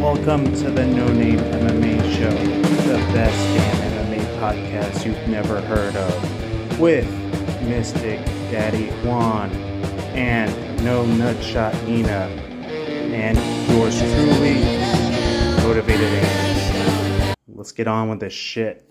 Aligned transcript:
Welcome 0.00 0.46
to 0.56 0.70
the 0.70 0.86
No 0.86 1.06
Name 1.08 1.38
MMA 1.38 2.00
Show, 2.16 2.30
the 2.30 2.96
best 3.12 3.36
damn 3.54 4.06
MMA 4.08 4.24
podcast 4.40 5.04
you've 5.04 5.28
never 5.28 5.60
heard 5.60 5.94
of, 5.94 6.80
with 6.80 7.06
Mystic 7.64 8.24
Daddy 8.50 8.86
Juan 9.06 9.50
and 10.16 10.50
No 10.82 11.04
Nutshot 11.04 11.86
Nina, 11.86 12.30
and 13.12 13.36
yours 13.70 13.98
truly, 13.98 14.54
Motivated. 15.66 17.36
Let's 17.48 17.72
get 17.72 17.86
on 17.86 18.08
with 18.08 18.20
this 18.20 18.32
shit. 18.32 18.90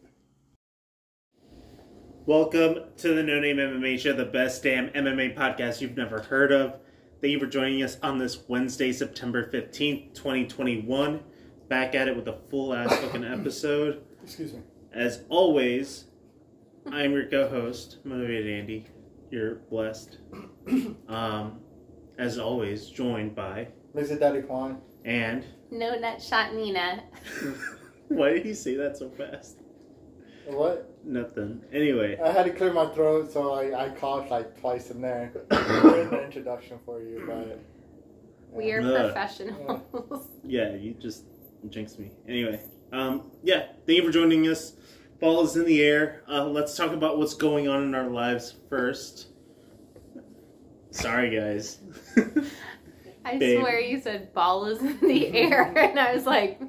Welcome 2.27 2.83
to 2.97 3.15
the 3.15 3.23
No 3.23 3.39
Name 3.39 3.57
MMA 3.57 3.97
Show, 3.97 4.13
the 4.13 4.25
best 4.25 4.61
damn 4.61 4.89
MMA 4.89 5.35
podcast 5.35 5.81
you've 5.81 5.97
never 5.97 6.21
heard 6.21 6.51
of. 6.51 6.79
Thank 7.21 7.31
you 7.33 7.39
for 7.39 7.47
joining 7.47 7.83
us 7.83 7.97
on 8.01 8.17
this 8.17 8.43
Wednesday, 8.47 8.91
September 8.93 9.49
15th, 9.51 10.13
2021. 10.13 11.19
Back 11.67 11.93
at 11.93 12.07
it 12.07 12.15
with 12.15 12.27
a 12.27 12.37
full 12.49 12.73
ass 12.73 12.95
fucking 12.97 13.23
episode. 13.39 14.03
Excuse 14.23 14.53
me. 14.53 14.61
As 14.93 15.23
always, 15.29 16.05
I'm 16.89 17.11
your 17.11 17.25
co 17.27 17.47
host, 17.49 17.97
Motivated 18.05 18.47
Andy. 18.59 18.85
You're 19.31 19.55
blessed. 19.69 20.17
Um, 21.07 21.61
as 22.19 22.37
always, 22.37 22.87
joined 22.89 23.33
by 23.33 23.67
Mr. 23.95 24.19
Daddy 24.19 24.41
Quan. 24.43 24.79
and. 25.03 25.43
No 25.71 25.97
nut 25.97 26.21
shot 26.21 26.53
Nina. 26.53 27.03
Why 28.09 28.33
did 28.33 28.45
he 28.45 28.53
say 28.53 28.75
that 28.75 28.95
so 28.97 29.09
fast? 29.09 29.57
What? 30.45 30.88
Nothing. 31.03 31.61
Anyway, 31.71 32.17
I 32.23 32.31
had 32.31 32.45
to 32.45 32.51
clear 32.51 32.73
my 32.73 32.87
throat, 32.87 33.31
so 33.31 33.53
I, 33.53 33.85
I 33.85 33.89
coughed 33.89 34.29
like 34.29 34.59
twice 34.59 34.91
in 34.91 35.01
there. 35.01 35.31
in 35.51 36.09
the 36.09 36.23
introduction 36.23 36.77
for 36.85 37.01
you, 37.01 37.23
but. 37.25 37.59
We 38.51 38.71
are 38.71 38.81
Ugh. 38.81 39.13
professionals. 39.13 40.27
yeah, 40.43 40.73
you 40.75 40.95
just 40.95 41.23
jinxed 41.69 41.99
me. 41.99 42.11
Anyway, 42.27 42.59
um, 42.91 43.31
yeah, 43.43 43.67
thank 43.85 43.97
you 43.97 44.03
for 44.03 44.11
joining 44.11 44.47
us. 44.47 44.73
Ball 45.19 45.43
is 45.43 45.55
in 45.55 45.65
the 45.65 45.81
air. 45.83 46.23
Uh, 46.27 46.45
let's 46.45 46.75
talk 46.75 46.91
about 46.91 47.17
what's 47.19 47.33
going 47.35 47.67
on 47.67 47.83
in 47.83 47.93
our 47.93 48.09
lives 48.09 48.55
first. 48.69 49.27
Sorry, 50.91 51.35
guys. 51.35 51.79
I 53.25 53.37
Babe. 53.37 53.59
swear 53.59 53.79
you 53.79 54.01
said 54.01 54.33
ball 54.33 54.65
is 54.65 54.79
in 54.79 54.99
the 55.01 55.27
air, 55.35 55.71
and 55.77 55.99
I 55.99 56.15
was 56.15 56.25
like, 56.25 56.59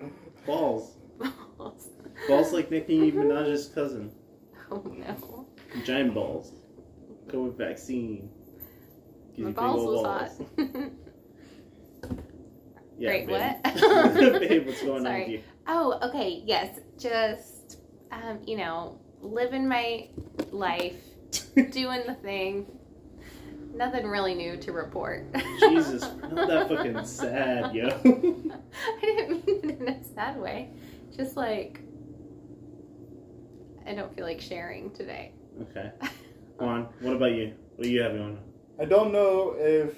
Balls. 0.47 0.97
balls. 1.59 1.89
Balls 2.29 2.53
like 2.53 2.71
Nicki 2.71 3.13
Minaj's 3.13 3.69
cousin. 3.69 4.11
Oh 4.73 4.83
no. 4.87 5.47
Giant 5.85 6.15
balls. 6.15 6.53
COVID 7.29 7.57
vaccine. 7.57 8.31
Gives 9.35 9.47
My 9.47 9.51
balls 9.53 10.05
was 10.05 10.07
hot. 10.07 10.91
Yeah, 13.01 13.09
Great, 13.09 13.27
babe. 13.29 13.57
what? 13.65 14.41
babe, 14.41 14.67
what's 14.67 14.83
going 14.83 14.99
on 14.99 15.03
Sorry. 15.05 15.21
with 15.23 15.31
you? 15.31 15.43
oh, 15.69 15.99
okay, 16.03 16.43
yes. 16.45 16.81
Just, 16.99 17.79
um, 18.13 18.41
you 18.47 18.59
know, 18.59 18.99
living 19.23 19.67
my 19.67 20.09
life, 20.53 21.03
doing 21.71 22.03
the 22.07 22.13
thing. 22.23 22.67
Nothing 23.75 24.07
really 24.07 24.35
new 24.35 24.59
to 24.59 24.73
report. 24.73 25.33
Jesus, 25.61 26.03
not 26.31 26.47
that 26.49 26.69
fucking 26.69 27.03
sad, 27.07 27.75
yo. 27.75 27.87
I 27.87 29.01
didn't 29.01 29.47
mean 29.47 29.71
it 29.71 29.81
in 29.81 29.89
a 29.89 30.05
sad 30.05 30.39
way. 30.39 30.69
Just 31.17 31.39
like, 31.39 31.81
I 33.91 33.95
don't 33.95 34.15
feel 34.15 34.25
like 34.25 34.41
sharing 34.41 34.93
today. 34.93 35.33
okay. 35.63 35.91
Juan, 36.61 36.87
what 37.01 37.17
about 37.17 37.33
you? 37.33 37.55
What 37.75 37.85
do 37.85 37.91
you 37.91 38.03
have 38.03 38.13
going 38.13 38.37
on? 38.37 38.39
I 38.81 38.85
don't 38.85 39.13
know 39.13 39.57
if 39.59 39.97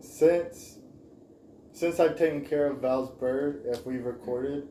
since 0.00 0.78
since 1.72 1.98
I've 1.98 2.18
taken 2.18 2.44
care 2.44 2.66
of 2.66 2.78
Val's 2.82 3.10
bird, 3.18 3.62
if 3.66 3.86
we've 3.86 4.04
recorded. 4.04 4.68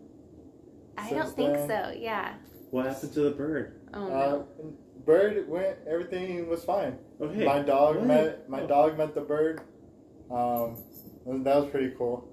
I 0.95 1.09
Since 1.09 1.25
don't 1.25 1.35
think 1.35 1.53
then- 1.55 1.67
so. 1.93 1.99
Yeah. 1.99 2.35
What 2.69 2.85
happened 2.85 3.13
to 3.13 3.21
the 3.21 3.31
bird? 3.31 3.81
Oh 3.95 4.03
Uh, 4.05 4.09
no. 4.09 4.47
bird 5.07 5.49
went. 5.49 5.77
Everything 5.87 6.47
was 6.47 6.63
fine. 6.63 6.99
Okay. 7.19 7.43
my 7.45 7.63
dog 7.63 7.95
what? 7.95 8.05
met 8.05 8.47
my 8.49 8.61
Oh. 8.61 8.67
dog 8.67 8.95
met 8.97 9.15
the 9.15 9.21
bird. 9.21 9.61
Um, 10.29 10.77
that 11.25 11.55
was 11.55 11.69
pretty 11.71 11.95
cool. 11.97 12.27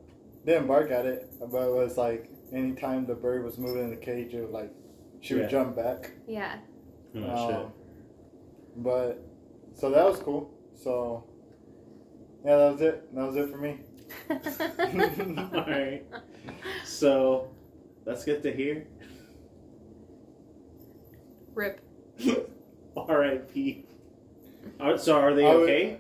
Didn't 0.45 0.67
bark 0.67 0.91
at 0.91 1.07
it, 1.07 1.33
but 1.41 1.69
it 1.69 1.73
was 1.73 1.97
like 1.97 2.29
anytime 2.53 3.07
the 3.07 3.15
bird 3.15 3.45
was 3.45 3.57
moving 3.57 3.85
in 3.85 3.91
the 3.91 3.97
cage, 3.97 4.35
it 4.35 4.43
would 4.43 4.51
like 4.51 4.71
she 5.21 5.35
Yeah. 5.35 5.41
would 5.43 5.51
jump 5.51 5.77
back. 5.77 6.11
yeah. 6.27 6.59
Oh, 7.17 7.55
Um, 7.55 7.73
but 8.77 9.23
so 9.75 9.91
that 9.91 10.05
was 10.05 10.19
cool. 10.21 10.51
So 10.75 11.25
yeah, 12.45 12.57
that 12.57 12.73
was 12.73 12.81
it. 12.83 13.15
That 13.15 13.27
was 13.27 13.37
it 13.37 13.51
for 13.51 13.59
me. 13.59 13.79
Alright. 15.59 16.07
So, 16.85 17.51
let's 18.05 18.25
get 18.25 18.43
to 18.45 18.53
here. 18.53 18.87
Rip. 21.55 21.81
R.I.P. 22.97 23.85
Are, 24.81 24.97
so, 24.99 25.17
are 25.19 25.35
they 25.35 25.47
I 25.47 25.55
would- 25.55 25.63
okay? 25.65 25.99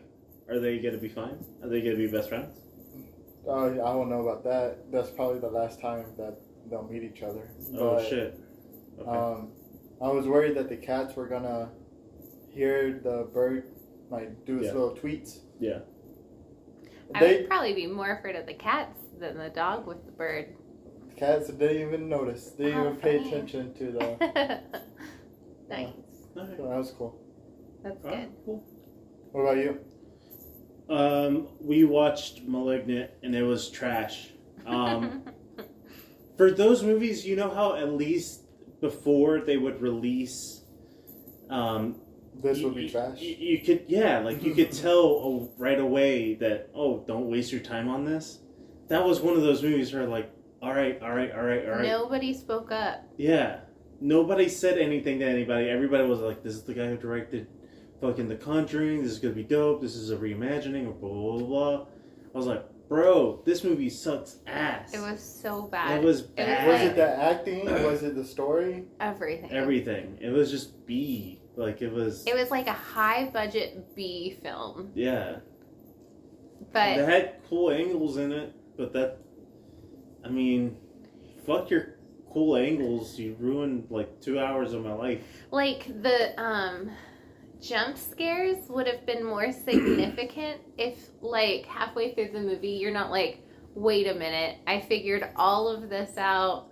Are 0.48 0.60
they 0.60 0.78
gonna 0.78 0.98
be 0.98 1.08
fine? 1.08 1.44
Are 1.62 1.68
they 1.68 1.80
gonna 1.82 1.96
be 1.96 2.06
best 2.06 2.28
friends? 2.28 2.60
Uh, 3.46 3.64
I 3.64 3.74
don't 3.74 4.08
know 4.08 4.26
about 4.28 4.44
that. 4.44 4.90
That's 4.92 5.10
probably 5.10 5.40
the 5.40 5.48
last 5.50 5.80
time 5.80 6.04
that 6.18 6.38
they'll 6.70 6.84
meet 6.86 7.02
each 7.02 7.22
other. 7.22 7.48
Oh, 7.76 7.96
But, 7.96 8.06
shit. 8.06 8.38
Okay. 8.98 9.10
Um, 9.10 9.52
I 10.02 10.08
was 10.08 10.26
worried 10.26 10.56
that 10.56 10.68
the 10.68 10.76
cats 10.76 11.14
were 11.16 11.26
gonna 11.26 11.70
hear 12.50 13.00
the 13.02 13.28
bird 13.32 13.64
like 14.10 14.44
do 14.44 14.58
its 14.58 14.66
Yeah. 14.66 14.72
little 14.72 14.96
tweets. 14.96 15.40
Yeah. 15.58 15.80
I 17.14 17.20
They 17.20 17.36
would 17.40 17.48
probably 17.48 17.74
be 17.74 17.86
more 17.86 18.10
afraid 18.12 18.36
of 18.36 18.46
the 18.46 18.54
cats 18.54 18.98
than 19.18 19.38
the 19.38 19.48
dog 19.50 19.86
with 19.86 20.04
the 20.06 20.12
bird. 20.12 20.54
cats 21.16 21.48
didn't 21.48 21.80
even 21.88 22.08
notice. 22.08 22.50
They 22.50 22.64
didn't 22.64 22.78
How 22.78 22.86
even 22.88 22.96
pay 23.00 23.18
funny. 23.18 23.28
attention 23.30 23.74
to 23.74 23.84
the. 23.92 24.00
nice. 25.68 25.88
Alright. 26.36 26.56
So 26.56 26.68
that 26.68 26.78
was 26.78 26.90
cool. 26.92 27.18
That's 27.82 28.04
Alright, 28.04 28.28
good. 28.28 28.44
cool. 28.44 28.64
What 29.32 29.40
about 29.42 29.56
you? 29.58 29.80
Um, 30.88 31.48
we 31.60 31.84
watched 31.84 32.42
*Malignant* 32.46 33.10
and 33.22 33.34
it 33.34 33.42
was 33.42 33.70
trash. 33.70 34.32
Um, 34.66 35.24
for 36.36 36.50
those 36.50 36.82
movies, 36.84 37.26
you 37.26 37.34
know 37.36 37.50
how 37.50 37.74
at 37.74 37.92
least 37.92 38.42
before 38.90 39.40
they 39.40 39.56
would 39.56 39.80
release, 39.80 40.62
um, 41.50 41.96
This 42.42 42.58
you, 42.58 42.66
would 42.66 42.74
be 42.76 42.82
you- 42.84 42.88
trash. 42.90 43.20
You, 43.20 43.34
you 43.38 43.58
could, 43.64 43.84
yeah, 43.88 44.20
like 44.20 44.42
you 44.42 44.54
could 44.54 44.70
tell 44.84 44.98
oh, 45.26 45.52
right 45.58 45.78
away 45.80 46.34
that 46.34 46.70
oh, 46.74 47.04
don't 47.06 47.28
waste 47.30 47.50
your 47.52 47.62
time 47.62 47.88
on 47.88 48.04
this. 48.04 48.40
That 48.88 49.04
was 49.04 49.20
one 49.20 49.34
of 49.36 49.42
those 49.42 49.62
movies 49.62 49.92
where 49.92 50.06
like, 50.06 50.30
all 50.62 50.72
right, 50.74 51.00
all 51.02 51.12
right, 51.12 51.32
all 51.32 51.42
right, 51.42 51.64
all 51.66 51.72
right, 51.76 51.88
Nobody 51.88 52.32
spoke 52.34 52.70
up. 52.72 53.02
yeah. 53.16 53.60
Nobody 53.98 54.46
said 54.50 54.76
anything 54.76 55.20
to 55.20 55.24
anybody. 55.26 55.70
Everybody 55.70 56.06
was 56.06 56.20
like, 56.20 56.42
"This 56.42 56.52
is 56.54 56.64
the 56.64 56.74
guy 56.74 56.86
who 56.88 56.98
directed 56.98 57.46
fucking 58.02 58.28
The 58.28 58.36
Conjuring. 58.36 59.02
This 59.02 59.12
is 59.12 59.18
gonna 59.18 59.32
be 59.34 59.42
dope. 59.42 59.80
This 59.80 59.96
is 59.96 60.10
a 60.10 60.16
reimagining 60.18 60.86
of 60.86 61.00
blah 61.00 61.08
blah 61.10 61.38
blah." 61.38 61.46
blah." 61.46 61.86
I 62.34 62.36
was 62.36 62.46
like, 62.46 62.62
"Bro, 62.88 63.42
this 63.44 63.64
movie 63.64 63.90
sucks 63.90 64.38
ass." 64.46 64.94
It 64.94 65.00
was 65.00 65.20
so 65.22 65.62
bad. 65.62 65.98
It 65.98 66.04
was 66.04 66.22
was 66.22 66.30
bad. 66.30 66.66
Was 66.68 66.80
like- 66.80 66.90
it 66.90 66.96
the 66.96 67.08
acting? 67.22 67.64
Was 67.84 68.02
it 68.02 68.14
the 68.14 68.24
story? 68.24 68.84
Everything. 69.00 69.50
Everything. 69.50 70.18
It 70.20 70.30
was 70.30 70.50
just 70.50 70.86
B. 70.86 71.40
Like 71.56 71.82
it 71.82 71.92
was. 71.92 72.26
It 72.26 72.34
was 72.34 72.50
like 72.50 72.66
a 72.66 72.72
high 72.72 73.30
budget 73.32 73.94
B 73.96 74.36
film. 74.42 74.90
yeah. 74.94 75.36
But 76.72 76.98
It 76.98 77.08
had 77.08 77.34
cool 77.48 77.70
angles 77.70 78.16
in 78.16 78.32
it, 78.32 78.52
but 78.76 78.92
that. 78.92 79.18
I 80.24 80.28
mean, 80.28 80.76
fuck 81.46 81.70
your 81.70 81.96
cool 82.32 82.56
angles. 82.56 83.18
You 83.18 83.36
ruined 83.38 83.86
like 83.90 84.20
two 84.20 84.38
hours 84.38 84.72
of 84.72 84.84
my 84.84 84.92
life. 84.92 85.22
like 85.50 85.86
the 86.02 86.38
um 86.40 86.90
jump 87.60 87.96
scares 87.96 88.68
would 88.68 88.86
have 88.86 89.04
been 89.06 89.24
more 89.24 89.50
significant 89.64 90.60
if 90.78 91.08
like 91.20 91.66
halfway 91.66 92.14
through 92.14 92.28
the 92.32 92.40
movie 92.40 92.70
you're 92.70 92.92
not 92.92 93.10
like 93.10 93.42
wait 93.74 94.06
a 94.06 94.14
minute 94.14 94.58
i 94.66 94.80
figured 94.80 95.28
all 95.36 95.68
of 95.68 95.88
this 95.88 96.16
out 96.18 96.68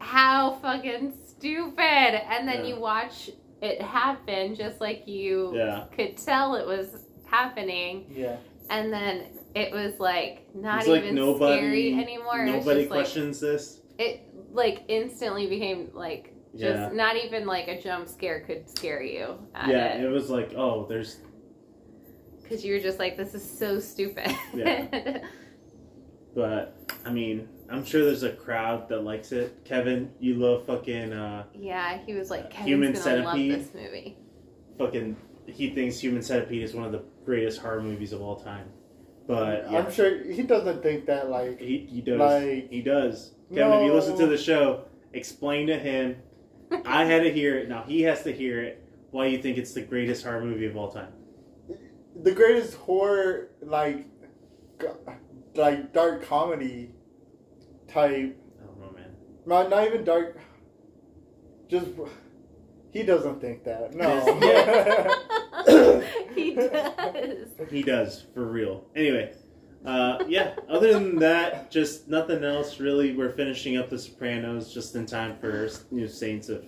how 0.00 0.52
fucking 0.62 1.12
stupid 1.26 1.80
and 1.80 2.46
then 2.48 2.64
Yeah. 2.64 2.74
you 2.74 2.80
watch 2.80 3.30
it 3.60 3.80
happen 3.80 4.54
just 4.54 4.80
like 4.80 5.06
you 5.06 5.52
Yeah. 5.54 5.84
could 5.94 6.16
tell 6.16 6.56
it 6.56 6.66
was 6.66 7.06
happening 7.26 8.06
Yeah. 8.14 8.36
and 8.70 8.92
then 8.92 9.26
it 9.54 9.72
was 9.72 9.98
like 10.00 10.48
not 10.54 10.80
It's 10.80 10.88
like 10.88 11.02
even 11.02 11.14
nobody- 11.14 11.58
scary 11.58 11.92
anymore 11.94 12.44
Nobody 12.44 12.80
just 12.80 12.90
like 12.90 13.00
questions 13.00 13.40
this. 13.40 13.80
it 13.98 14.22
like 14.52 14.82
instantly 14.88 15.46
became 15.46 15.90
like 15.94 16.31
just 16.52 16.62
Yeah. 16.62 16.90
not 16.92 17.16
even 17.16 17.46
like 17.46 17.68
a 17.68 17.80
jump 17.80 18.08
scare 18.08 18.40
could 18.40 18.68
scare 18.68 19.02
you 19.02 19.38
at 19.54 19.68
Yeah, 19.68 19.94
it 19.98 20.04
it 20.04 20.08
was 20.08 20.28
like, 20.30 20.52
oh, 20.56 20.86
there's 20.88 21.18
because 22.42 22.64
you 22.64 22.74
were 22.74 22.80
just 22.80 22.98
like 22.98 23.16
this 23.16 23.34
is 23.34 23.58
so 23.58 23.78
stupid 23.80 24.30
Yeah. 24.54 25.18
But 26.34 26.78
I 27.04 27.10
mean, 27.12 27.48
I'm 27.70 27.84
sure 27.84 28.04
there's 28.04 28.22
a 28.22 28.32
crowd 28.32 28.88
that 28.88 29.00
likes 29.04 29.32
it. 29.32 29.64
Kevin, 29.66 30.10
you 30.18 30.36
love 30.36 30.64
fucking 30.66 31.12
uh 31.12 31.44
Yeah, 31.54 31.98
he 32.06 32.14
was 32.14 32.30
like 32.30 32.50
Kevin's 32.50 32.68
Human 32.68 32.92
gonna 32.92 33.04
Centipede. 33.04 33.52
love 33.52 33.60
this 33.64 33.74
movie 33.74 34.16
fucking 34.78 35.16
he 35.46 35.70
thinks 35.70 35.98
Human 35.98 36.22
Centipede 36.22 36.62
is 36.62 36.72
one 36.74 36.84
of 36.86 36.92
the 36.92 37.02
greatest 37.24 37.60
horror 37.60 37.82
movies 37.82 38.12
of 38.12 38.22
all 38.22 38.36
time. 38.36 38.68
But 39.26 39.70
yeah, 39.70 39.78
I'm 39.78 39.92
sure 39.92 40.22
he 40.24 40.42
doesn't 40.42 40.82
think 40.82 41.06
that 41.06 41.28
like 41.30 41.58
he, 41.60 41.78
he 41.90 42.00
does. 42.00 42.18
Like- 42.18 42.70
he 42.70 42.80
does. 42.80 43.32
Kevin, 43.54 43.80
if 43.80 43.84
you 43.86 43.92
listen 43.92 44.16
to 44.18 44.26
the 44.26 44.38
show, 44.38 44.84
explain 45.12 45.66
to 45.66 45.78
him. 45.78 46.16
I 46.86 47.04
had 47.04 47.22
to 47.22 47.32
hear 47.32 47.58
it. 47.58 47.68
Now 47.68 47.84
he 47.86 48.02
has 48.02 48.22
to 48.24 48.32
hear 48.32 48.62
it. 48.62 48.82
Why 49.10 49.26
you 49.26 49.40
think 49.42 49.58
it's 49.58 49.72
the 49.74 49.82
greatest 49.82 50.24
horror 50.24 50.44
movie 50.44 50.66
of 50.66 50.76
all 50.76 50.90
time? 50.90 51.12
the 52.14 52.32
greatest 52.32 52.74
horror 52.74 53.48
like 53.62 54.06
like 55.54 55.92
dark 55.92 56.22
comedy 56.26 56.90
type 57.88 58.36
I 58.60 58.66
don't 58.66 58.80
know, 58.80 58.90
man. 58.92 59.10
not 59.46 59.70
not 59.70 59.86
even 59.86 60.04
dark 60.04 60.38
just 61.68 61.86
he 62.92 63.02
doesn't 63.02 63.40
think 63.40 63.64
that 63.64 63.94
no 63.94 64.20
he 66.34 66.54
does. 66.54 67.48
He 67.70 67.82
does 67.82 68.26
for 68.34 68.44
real. 68.44 68.84
Anyway, 68.96 69.32
uh, 69.84 70.24
yeah. 70.28 70.54
Other 70.68 70.92
than 70.92 71.16
that, 71.20 71.70
just 71.70 72.08
nothing 72.08 72.44
else 72.44 72.78
really. 72.80 73.14
We're 73.16 73.32
finishing 73.32 73.76
up 73.76 73.90
The 73.90 73.98
Sopranos 73.98 74.72
just 74.72 74.94
in 74.94 75.06
time 75.06 75.36
for 75.38 75.68
New 75.90 76.08
Saints 76.08 76.48
of 76.48 76.64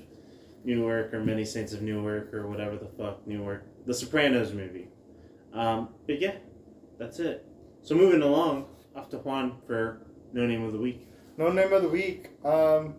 Newark 0.64 1.12
or 1.14 1.20
Many 1.20 1.44
Saints 1.44 1.72
of 1.72 1.82
Newark 1.82 2.32
or 2.34 2.49
whatever 2.49 2.76
the 2.76 2.88
fuck 2.99 3.26
Newark. 3.26 3.64
The 3.87 3.94
Sopranos 3.94 4.52
movie. 4.52 4.88
Um, 5.52 5.90
but 6.06 6.20
yeah, 6.20 6.37
that's 6.99 7.19
it. 7.20 7.46
So 7.82 7.94
moving 7.94 8.22
along, 8.22 8.66
off 8.96 9.08
to 9.11 9.19
Juan 9.19 9.56
for 9.67 10.06
No 10.32 10.46
Name 10.46 10.64
of 10.64 10.72
the 10.72 10.78
Week. 10.78 11.06
no 11.37 11.50
name 11.52 11.72
of 11.72 11.82
the 11.82 11.88
week 11.88 12.31
um 12.44 12.94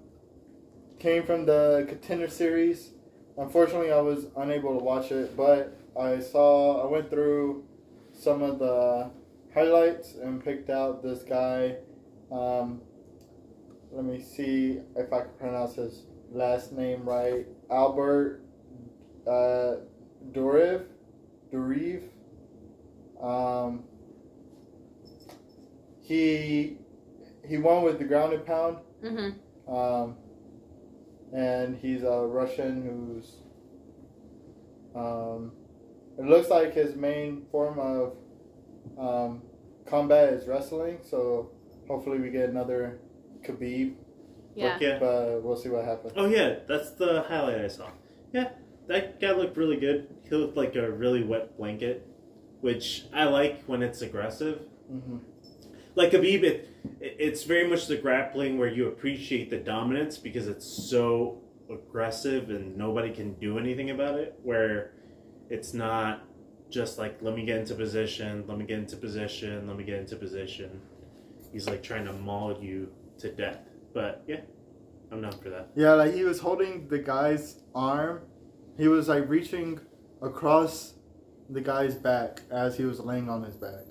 came 1.00 1.24
from 1.24 1.46
the 1.46 1.86
contender 1.88 2.28
series 2.28 2.92
unfortunately 3.38 3.92
i 3.94 4.00
was 4.02 4.28
unable 4.38 4.78
to 4.78 4.84
watch 4.84 5.10
it 5.12 5.36
but 5.38 5.78
i 5.98 6.20
saw 6.20 6.84
i 6.86 6.92
went 6.92 7.10
through 7.10 7.64
some 8.12 8.42
of 8.42 8.60
the 8.60 9.10
highlights 9.56 10.16
and 10.16 10.44
picked 10.44 10.70
out 10.70 11.02
this 11.02 11.24
guy 11.24 11.78
um, 12.32 12.82
let 13.92 14.06
me 14.06 14.22
see 14.22 14.80
if 14.96 15.12
i 15.14 15.22
can 15.22 15.30
pronounce 15.40 15.76
his 15.76 16.04
last 16.32 16.74
name 16.74 17.08
right 17.08 17.48
albert 17.72 18.42
uh, 19.28 19.78
Duriv, 20.32 20.86
Duriv. 21.52 22.04
Um, 23.22 23.84
he 26.02 26.78
he 27.48 27.58
won 27.58 27.84
with 27.84 28.00
the 28.00 28.06
grounded 28.06 28.46
pound, 28.46 28.78
hmm 29.02 29.30
um, 29.68 30.16
and 31.36 31.78
he's 31.78 32.04
a 32.04 32.26
Russian 32.26 32.84
who's. 32.84 33.38
Um, 34.96 35.52
it 36.18 36.26
looks 36.26 36.50
like 36.50 36.74
his 36.74 36.96
main 36.96 37.46
form 37.52 37.80
of 37.80 38.16
um, 38.98 39.42
combat 39.86 40.34
is 40.34 40.48
wrestling, 40.48 41.00
so 41.04 41.52
hopefully 41.88 42.20
we 42.20 42.30
get 42.30 42.50
another 42.50 43.00
Khabib, 43.44 43.96
Yeah. 44.56 44.78
Yeah. 44.80 45.00
but 45.00 45.44
we'll 45.44 45.56
see 45.56 45.70
what 45.70 45.86
happens. 45.86 46.14
Oh 46.16 46.26
yeah, 46.28 46.56
that's 46.68 46.92
the 46.92 47.24
highlight 47.28 47.60
I 47.60 47.68
saw. 47.68 47.90
Yeah, 48.34 48.50
that 48.88 49.20
guy 49.22 49.32
looked 49.32 49.58
really 49.58 49.78
good. 49.78 50.08
He 50.28 50.36
looked 50.36 50.58
like 50.58 50.76
a 50.76 50.90
really 50.92 51.24
wet 51.24 51.58
blanket, 51.58 52.08
which 52.62 53.06
I 53.14 53.26
like 53.26 53.64
when 53.66 53.82
it's 53.84 54.02
aggressive. 54.02 54.62
hmm 54.90 55.18
Like 55.96 56.12
Khabib, 56.12 56.44
it, 56.44 56.70
it 57.00 57.16
it's 57.20 57.44
very 57.44 57.68
much 57.68 57.88
the 57.88 57.98
grappling 57.98 58.58
where 58.58 58.68
you 58.70 58.88
appreciate 58.88 59.50
the 59.50 59.58
dominance 59.58 60.18
because 60.18 60.48
it's 60.48 60.66
so 60.66 61.42
aggressive 61.70 62.50
and 62.50 62.76
nobody 62.78 63.12
can 63.12 63.34
do 63.36 63.58
anything 63.60 63.90
about 63.92 64.20
it. 64.20 64.40
Where 64.44 64.92
it's 65.50 65.74
not 65.74 66.24
just 66.70 66.98
like 66.98 67.22
let 67.22 67.36
me 67.36 67.46
get 67.46 67.60
into 67.60 67.76
position, 67.76 68.44
let 68.48 68.58
me 68.58 68.66
get 68.66 68.80
into 68.80 68.98
position, 68.98 69.68
let 69.68 69.78
me 69.78 69.84
get 69.84 70.00
into 70.00 70.16
position. 70.16 70.82
He's 71.52 71.68
like 71.68 71.84
trying 71.84 72.06
to 72.06 72.14
maul 72.14 72.62
you 72.62 72.92
to 73.20 73.32
death. 73.32 73.60
But 73.94 74.24
yeah, 74.28 74.42
I'm 75.12 75.22
down 75.22 75.32
for 75.34 75.50
that. 75.50 75.70
Yeah, 75.76 75.94
like 75.94 76.14
he 76.14 76.24
was 76.24 76.40
holding 76.40 76.88
the 76.88 77.00
guy's 77.00 77.62
arm. 77.74 78.22
He 78.78 78.88
was 78.88 79.08
like 79.08 79.30
reaching 79.30 79.80
across 80.22 80.96
the 81.50 81.62
guy's 81.62 81.96
back 81.96 82.42
as 82.52 82.76
he 82.76 82.84
was 82.86 83.00
laying 83.00 83.30
on 83.30 83.44
his 83.44 83.56
back 83.56 83.86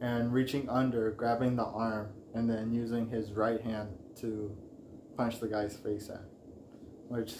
and 0.00 0.32
reaching 0.32 0.68
under, 0.68 1.12
grabbing 1.12 1.56
the 1.56 1.64
arm, 1.64 2.08
and 2.34 2.50
then 2.50 2.74
using 2.74 3.08
his 3.08 3.32
right 3.32 3.60
hand 3.60 3.88
to 4.20 4.54
punch 5.16 5.38
the 5.40 5.48
guy's 5.48 5.76
face 5.76 6.08
in. 6.08 6.18
Which 7.08 7.34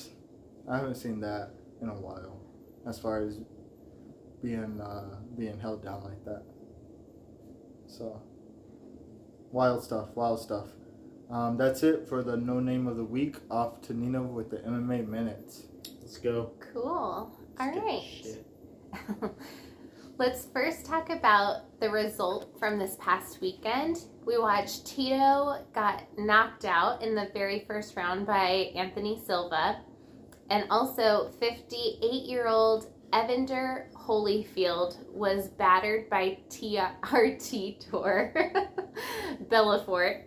I 0.71 0.77
haven't 0.77 0.95
seen 0.95 1.21
that 1.21 1.51
in 1.81 1.89
a 1.89 1.95
while 1.95 2.41
as 2.87 2.99
far 2.99 3.21
as 3.21 3.41
being 4.43 4.81
uh, 4.81 5.17
being 5.37 5.59
held 5.59 5.83
down 5.85 6.03
like 6.05 6.25
that. 6.25 6.43
So 7.87 8.21
wild 9.51 9.83
stuff, 9.83 10.09
wild 10.15 10.41
stuff. 10.41 10.69
Um, 11.31 11.57
that's 11.57 11.83
it 11.83 12.09
for 12.09 12.23
the 12.23 12.37
no 12.37 12.61
name 12.61 12.87
of 12.87 12.97
the 12.97 13.05
week. 13.05 13.37
Off 13.51 13.81
to 13.83 13.95
Nina 13.95 14.23
with 14.23 14.51
the 14.51 14.59
MMA 14.59 15.09
minutes. 15.09 15.65
Let's 16.01 16.19
go. 16.19 16.53
Cool. 16.73 16.83
All 16.83 17.37
Let's 17.59 17.75
get 17.75 17.85
right. 17.85 18.03
this 18.23 18.35
shit. 18.35 19.31
Let's 20.19 20.47
first 20.53 20.85
talk 20.85 21.09
about 21.11 21.81
the 21.81 21.89
result 21.89 22.55
from 22.59 22.79
this 22.79 22.97
past 23.01 23.41
weekend. 23.41 24.05
We 24.27 24.39
watched 24.39 24.87
Tito 24.87 25.65
got 25.75 26.03
knocked 26.19 26.65
out 26.65 27.03
in 27.03 27.15
the 27.15 27.31
very 27.33 27.65
first 27.67 27.97
round 27.97 28.27
by 28.27 28.71
Anderson 28.77 29.21
Silva, 29.25 29.81
and 30.51 30.67
also 30.71 31.33
58 31.41 32.25
year 32.25 32.47
old 32.47 32.93
Evander 33.15 33.89
Holyfield 33.95 34.97
was 35.13 35.49
battered 35.49 36.09
by 36.09 36.39
TRT 36.49 37.85
Vitor 37.91 38.69
Belfort. 39.51 40.25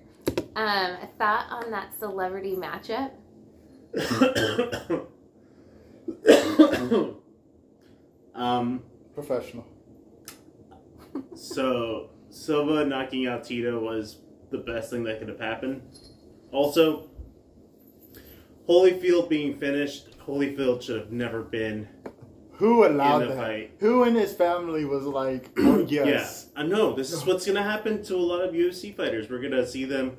Um, 0.56 0.98
thought 1.18 1.48
on 1.50 1.72
that 1.72 1.98
celebrity 2.00 2.56
matchup? 2.56 3.12
um, 8.36 8.84
Professional. 9.14 9.66
so 11.34 12.10
Silva 12.30 12.86
knocking 12.86 13.28
out 13.28 13.46
Tito 13.46 13.80
was 13.80 14.20
the 14.52 14.60
best 14.60 14.92
thing 14.92 15.04
that 15.06 15.20
could 15.20 15.30
have 15.30 15.40
happened. 15.40 15.82
Also, 16.52 17.10
Holyfield 18.68 19.30
being 19.30 19.58
finished, 19.58 20.18
Holyfield 20.20 20.82
should 20.82 21.00
have 21.00 21.12
never 21.12 21.42
been 21.42 21.88
Who 22.58 22.86
allowed 22.86 23.20
that? 23.28 23.38
fight. 23.38 23.72
Who 23.80 24.04
in 24.04 24.16
his 24.16 24.34
family 24.34 24.86
was 24.86 25.04
like, 25.06 25.50
oh 25.58 25.80
yes. 25.88 26.46
Uh, 26.56 26.60
yeah, 26.62 26.64
I 26.64 26.68
know. 26.68 26.94
This 26.94 27.12
is 27.12 27.26
what's 27.26 27.46
gonna 27.46 27.64
happen 27.64 28.04
to 28.04 28.16
a 28.16 28.18
lot 28.18 28.42
of 28.42 28.54
UFC 28.54 28.96
fighters. 28.96 29.30
We're 29.30 29.42
gonna 29.42 29.66
see 29.68 29.86
them 29.86 30.18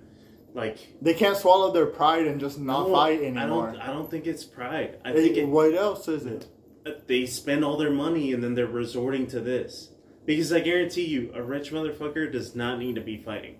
like 0.54 0.78
They 1.02 1.14
can't 1.14 1.36
swallow 1.36 1.72
their 1.72 1.86
pride 1.86 2.26
and 2.26 2.40
just 2.40 2.58
not 2.58 2.88
No, 2.88 2.94
fight 2.94 3.20
I 3.20 3.46
don't. 3.46 3.76
I 3.76 3.86
don't 3.88 4.10
think 4.10 4.26
it's 4.26 4.44
pride. 4.44 4.98
I 5.04 5.10
Hey, 5.12 5.24
think 5.24 5.36
it, 5.36 5.48
what 5.48 5.74
else 5.74 6.08
is 6.08 6.26
it? 6.26 6.48
Uh, 6.86 6.92
they 7.06 7.26
spend 7.26 7.64
all 7.64 7.76
their 7.76 7.90
money 7.90 8.32
and 8.32 8.42
then 8.42 8.54
they're 8.54 8.66
resorting 8.66 9.26
to 9.28 9.40
this. 9.40 9.90
Because 10.24 10.52
I 10.52 10.60
guarantee 10.60 11.04
you, 11.06 11.30
a 11.34 11.42
rich 11.42 11.70
motherfucker 11.72 12.30
does 12.32 12.56
not 12.56 12.78
need 12.78 12.96
to 12.96 13.00
be 13.00 13.16
fighting. 13.16 13.56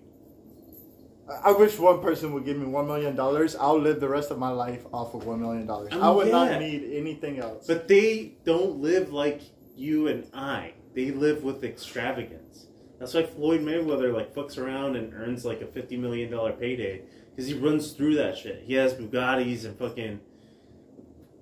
I- 1.29 1.49
I 1.49 1.51
wish 1.51 1.77
one 1.77 2.01
person 2.01 2.33
would 2.33 2.45
give 2.45 2.57
me 2.57 2.65
one 2.65 2.87
million 2.87 3.15
dollars. 3.15 3.55
I'll 3.55 3.79
live 3.79 3.99
the 3.99 4.09
rest 4.09 4.31
of 4.31 4.37
my 4.39 4.49
life 4.49 4.85
off 4.93 5.13
of 5.13 5.25
one 5.25 5.41
million 5.41 5.65
dollars. 5.65 5.89
Oh, 5.93 6.01
I 6.01 6.09
would 6.15 6.27
yeah. 6.27 6.33
not 6.33 6.59
need 6.59 6.89
anything 6.93 7.39
else. 7.39 7.67
But 7.67 7.87
they 7.87 8.33
don't 8.45 8.77
live 8.79 9.11
like 9.11 9.41
you 9.75 10.07
and 10.07 10.27
I. 10.33 10.73
They 10.95 11.11
live 11.11 11.43
with 11.43 11.63
extravagance. 11.63 12.67
That's 12.99 13.13
why 13.13 13.23
Floyd 13.23 13.61
Mayweather 13.61 14.13
like 14.13 14.33
fucks 14.33 14.57
around 14.57 14.95
and 14.95 15.13
earns 15.13 15.45
like 15.45 15.61
a 15.61 15.67
fifty 15.67 15.97
million 15.97 16.31
dollar 16.31 16.53
payday 16.53 17.03
because 17.29 17.47
he 17.47 17.53
runs 17.53 17.91
through 17.91 18.15
that 18.15 18.37
shit. 18.37 18.63
He 18.65 18.73
has 18.73 18.93
Bugattis 18.95 19.65
and 19.65 19.77
fucking 19.77 20.19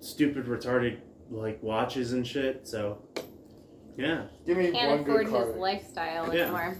stupid 0.00 0.44
retarded 0.46 0.98
like 1.30 1.62
watches 1.62 2.12
and 2.12 2.26
shit. 2.26 2.68
So 2.68 2.98
yeah, 3.96 4.24
give 4.46 4.58
me 4.58 4.70
Can't 4.72 4.90
one 4.90 5.00
afford 5.00 5.26
good 5.26 5.26
his 5.26 5.32
car. 5.32 5.50
Yeah. 5.54 5.60
lifestyle 5.62 6.30
anymore. 6.30 6.76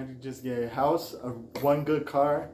I 0.00 0.04
could 0.04 0.22
just 0.22 0.42
get 0.42 0.58
a 0.62 0.68
house, 0.68 1.14
a, 1.14 1.28
one 1.60 1.84
good 1.84 2.06
car, 2.06 2.50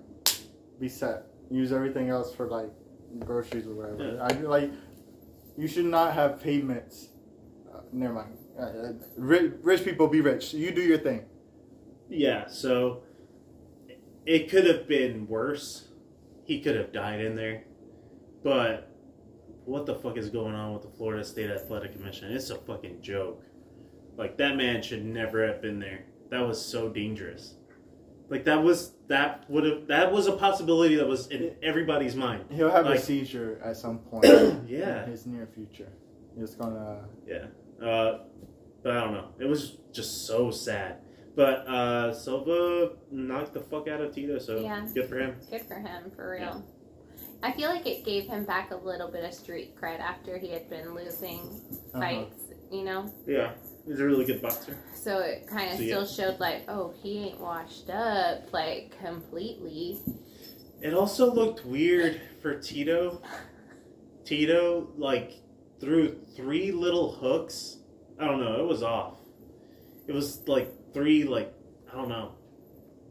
be 0.80 0.88
set. 0.88 1.26
Use 1.48 1.70
everything 1.72 2.08
else 2.08 2.34
for 2.34 2.48
like 2.48 2.70
groceries 3.20 3.66
or 3.66 3.74
whatever. 3.74 4.16
Yeah. 4.16 4.24
I 4.24 4.32
like. 4.40 4.72
You 5.56 5.68
should 5.68 5.84
not 5.84 6.12
have 6.14 6.42
payments. 6.42 7.10
Uh, 7.72 7.80
never 7.92 8.14
mind. 8.14 8.36
Uh, 8.58 8.62
uh, 8.62 8.92
rich, 9.16 9.52
rich 9.62 9.84
people 9.84 10.08
be 10.08 10.20
rich. 10.20 10.54
You 10.54 10.72
do 10.72 10.82
your 10.82 10.98
thing. 10.98 11.24
Yeah, 12.08 12.48
so 12.48 13.02
it 14.26 14.50
could 14.50 14.66
have 14.66 14.88
been 14.88 15.28
worse. 15.28 15.88
He 16.44 16.60
could 16.60 16.74
have 16.74 16.92
died 16.92 17.20
in 17.20 17.36
there. 17.36 17.64
But 18.42 18.90
what 19.64 19.86
the 19.86 19.94
fuck 19.94 20.16
is 20.16 20.30
going 20.30 20.54
on 20.54 20.72
with 20.72 20.82
the 20.82 20.90
Florida 20.90 21.24
State 21.24 21.50
Athletic 21.50 21.92
Commission? 21.92 22.32
It's 22.32 22.50
a 22.50 22.56
fucking 22.56 23.02
joke. 23.02 23.42
Like 24.16 24.36
that 24.38 24.56
man 24.56 24.82
should 24.82 25.04
never 25.04 25.46
have 25.46 25.62
been 25.62 25.78
there. 25.78 26.06
That 26.30 26.46
was 26.46 26.62
so 26.64 26.88
dangerous. 26.88 27.54
Like 28.28 28.44
that 28.44 28.62
was 28.62 28.92
that 29.08 29.48
would 29.48 29.64
have 29.64 29.86
that 29.86 30.10
was 30.12 30.26
a 30.26 30.32
possibility 30.32 30.96
that 30.96 31.06
was 31.06 31.28
in 31.28 31.54
everybody's 31.62 32.16
mind. 32.16 32.44
He'll 32.50 32.70
have 32.70 32.86
Like- 32.86 32.98
a 32.98 33.02
seizure 33.02 33.60
at 33.64 33.76
some 33.76 33.98
point. 33.98 34.24
Yeah. 34.66 35.04
In 35.04 35.10
his 35.10 35.26
near 35.26 35.46
future. 35.54 35.92
He's 36.38 36.54
gonna. 36.54 37.04
Yeah. 37.26 37.46
Uh, 37.80 38.24
But 38.82 38.96
I 38.96 39.00
don't 39.04 39.14
know. 39.14 39.28
It 39.38 39.46
was 39.46 39.78
just 39.92 40.26
so 40.26 40.50
sad. 40.50 40.98
But 41.34 41.66
uh, 41.68 42.12
Silva 42.14 42.92
knocked 43.10 43.52
the 43.54 43.60
fuck 43.60 43.88
out 43.88 44.00
of 44.00 44.14
Tito, 44.14 44.38
so 44.38 44.58
Yeah. 44.60 44.86
good 44.94 45.06
for 45.08 45.18
him. 45.18 45.36
Good 45.50 45.62
for 45.62 45.74
him, 45.74 46.10
for 46.16 46.30
real. 46.30 46.64
I 47.42 47.52
feel 47.52 47.68
like 47.68 47.86
it 47.86 48.04
gave 48.04 48.24
him 48.28 48.44
back 48.44 48.70
a 48.70 48.76
little 48.76 49.10
bit 49.10 49.24
of 49.24 49.34
street 49.34 49.76
cred 49.76 50.00
after 50.00 50.38
he 50.38 50.48
had 50.50 50.68
been 50.70 50.94
losing 50.94 51.40
Uh-huh. 51.94 52.00
fights, 52.00 52.42
you 52.72 52.84
know? 52.84 53.12
Yeah, 53.26 53.52
he's 53.86 54.00
a 54.00 54.04
really 54.04 54.24
good 54.24 54.42
boxer. 54.42 54.76
So 54.94 55.18
it 55.20 55.46
kind 55.46 55.70
of 55.70 55.76
So, 55.76 55.82
yeah. 55.82 56.04
still 56.04 56.06
showed 56.06 56.40
like, 56.40 56.64
oh, 56.68 56.92
he 57.02 57.18
ain't 57.28 57.40
washed 57.40 57.88
up 57.90 58.52
like 58.52 58.94
completely. 59.00 59.98
It 60.82 60.92
also 60.94 61.32
looked 61.32 61.64
weird 61.64 62.20
for 62.42 62.54
Tito. 62.60 63.22
Tito, 64.24 64.88
like, 64.96 65.32
threw 65.80 66.16
three 66.36 66.72
little 66.72 67.12
hooks. 67.12 67.78
I 68.18 68.24
don't 68.26 68.40
know, 68.40 68.60
it 68.60 68.66
was 68.66 68.82
off. 68.82 69.14
It 70.06 70.12
was 70.12 70.46
like 70.48 70.70
three, 70.92 71.24
like, 71.24 71.52
I 71.92 71.96
don't 71.96 72.08
know. 72.08 72.32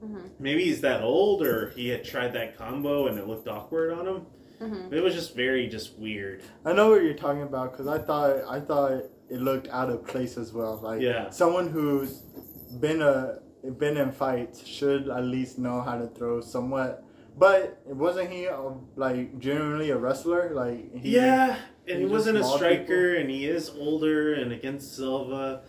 hmm 0.02 0.28
Maybe 0.40 0.66
he's 0.66 0.82
that 0.82 1.02
old 1.02 1.42
or 1.42 1.70
he 1.72 1.88
had 1.90 2.04
tried 2.04 2.34
that 2.34 2.58
combo 2.58 3.08
and 3.08 3.18
it 3.18 3.28
looked 3.28 3.48
awkward 3.48 3.94
on 3.94 4.08
him. 4.08 4.26
hmm 4.60 4.94
It 4.94 5.02
was 5.02 5.14
just 5.14 5.36
very, 5.36 5.68
just 5.68 5.98
weird. 5.98 6.44
I 6.66 6.74
know 6.74 6.90
what 6.90 7.04
you're 7.04 7.14
talking 7.14 7.44
about 7.44 7.72
because 7.72 7.88
I 7.88 7.98
thought 8.00 8.44
I 8.50 8.60
thought 8.60 9.04
it 9.30 9.42
looked 9.42 9.68
out 9.70 9.90
of 9.90 10.06
place 10.06 10.38
as 10.38 10.54
well. 10.54 10.80
Like 10.84 11.02
Yeah. 11.02 11.30
someone 11.30 11.70
who's 11.70 12.20
been 12.80 13.02
a 13.02 13.40
been 13.80 13.98
in 13.98 14.12
fights 14.12 14.66
should 14.66 15.10
at 15.10 15.24
least 15.24 15.58
know 15.58 15.82
how 15.82 15.98
to 15.98 16.08
throw 16.08 16.40
somewhat. 16.42 17.04
But 17.38 17.82
wasn't 17.86 18.30
he 18.30 18.48
uh, 18.48 18.62
like 18.96 19.40
generally 19.40 19.90
a 19.90 19.98
wrestler? 19.98 20.52
Like 20.54 20.96
he, 20.96 21.16
Yeah, 21.16 21.58
and 21.88 21.98
he 22.00 22.06
he 22.06 22.10
wasn't 22.12 22.38
a 22.38 22.44
striker 22.44 23.16
and 23.16 23.30
he 23.30 23.46
is 23.48 23.70
older 23.72 24.36
and 24.36 24.52
against 24.54 24.96
Silva. 24.96 25.64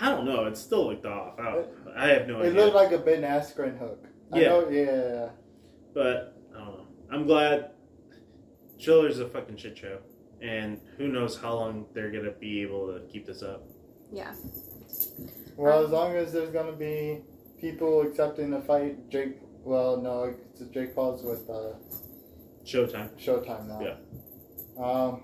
I 0.00 0.08
don't 0.08 0.24
know, 0.24 0.44
it 0.46 0.56
still 0.56 0.86
looked 0.88 1.04
off. 1.04 1.38
I, 1.38 1.50
don't, 1.52 1.68
I 1.96 2.08
have 2.08 2.26
no 2.28 2.40
it 2.40 2.46
idea. 2.50 2.60
looked 2.64 2.74
like 2.76 2.92
a 2.92 2.98
Ben 2.98 3.22
Askren 3.22 3.78
hook. 3.78 4.06
I 4.32 4.40
Yeah. 4.40 4.48
know, 4.48 4.68
yeah. 4.70 5.28
But 5.92 6.38
I 6.54 6.58
don't 6.58 6.66
know. 6.78 6.86
I'm 7.10 7.26
glad 7.26 7.72
Triller's 8.80 9.18
a 9.18 9.28
fucking 9.28 9.56
shit 9.56 9.76
show, 9.76 9.98
and 10.42 10.80
who 10.98 11.08
knows 11.08 11.38
how 11.38 11.54
long 11.54 11.86
they're 11.94 12.10
gonna 12.10 12.32
be 12.32 12.62
able 12.62 12.86
to 12.92 13.00
keep 13.06 13.26
this 13.26 13.42
up. 13.42 13.62
Yeah. 14.12 14.34
Well, 15.56 15.78
Um, 15.78 15.84
as 15.84 15.90
long 15.90 16.16
as 16.16 16.32
there's 16.32 16.50
gonna 16.50 16.72
be 16.72 17.22
people 17.60 18.02
accepting 18.02 18.50
the 18.50 18.60
fight, 18.60 19.08
Jake. 19.08 19.38
Well, 19.64 19.96
no, 20.00 20.34
it's 20.50 20.60
Jake 20.72 20.94
Paul's 20.94 21.22
with 21.22 21.48
uh, 21.48 21.74
Showtime. 22.64 23.10
Showtime 23.18 23.68
now. 23.68 23.80
Yeah. 23.80 24.84
Um. 24.84 25.22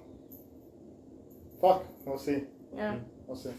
Fuck. 1.61 1.85
We'll 2.07 2.19
see. 2.19 2.45
Yeah. 2.75 2.97
We'll 3.27 3.37
see. 3.37 3.51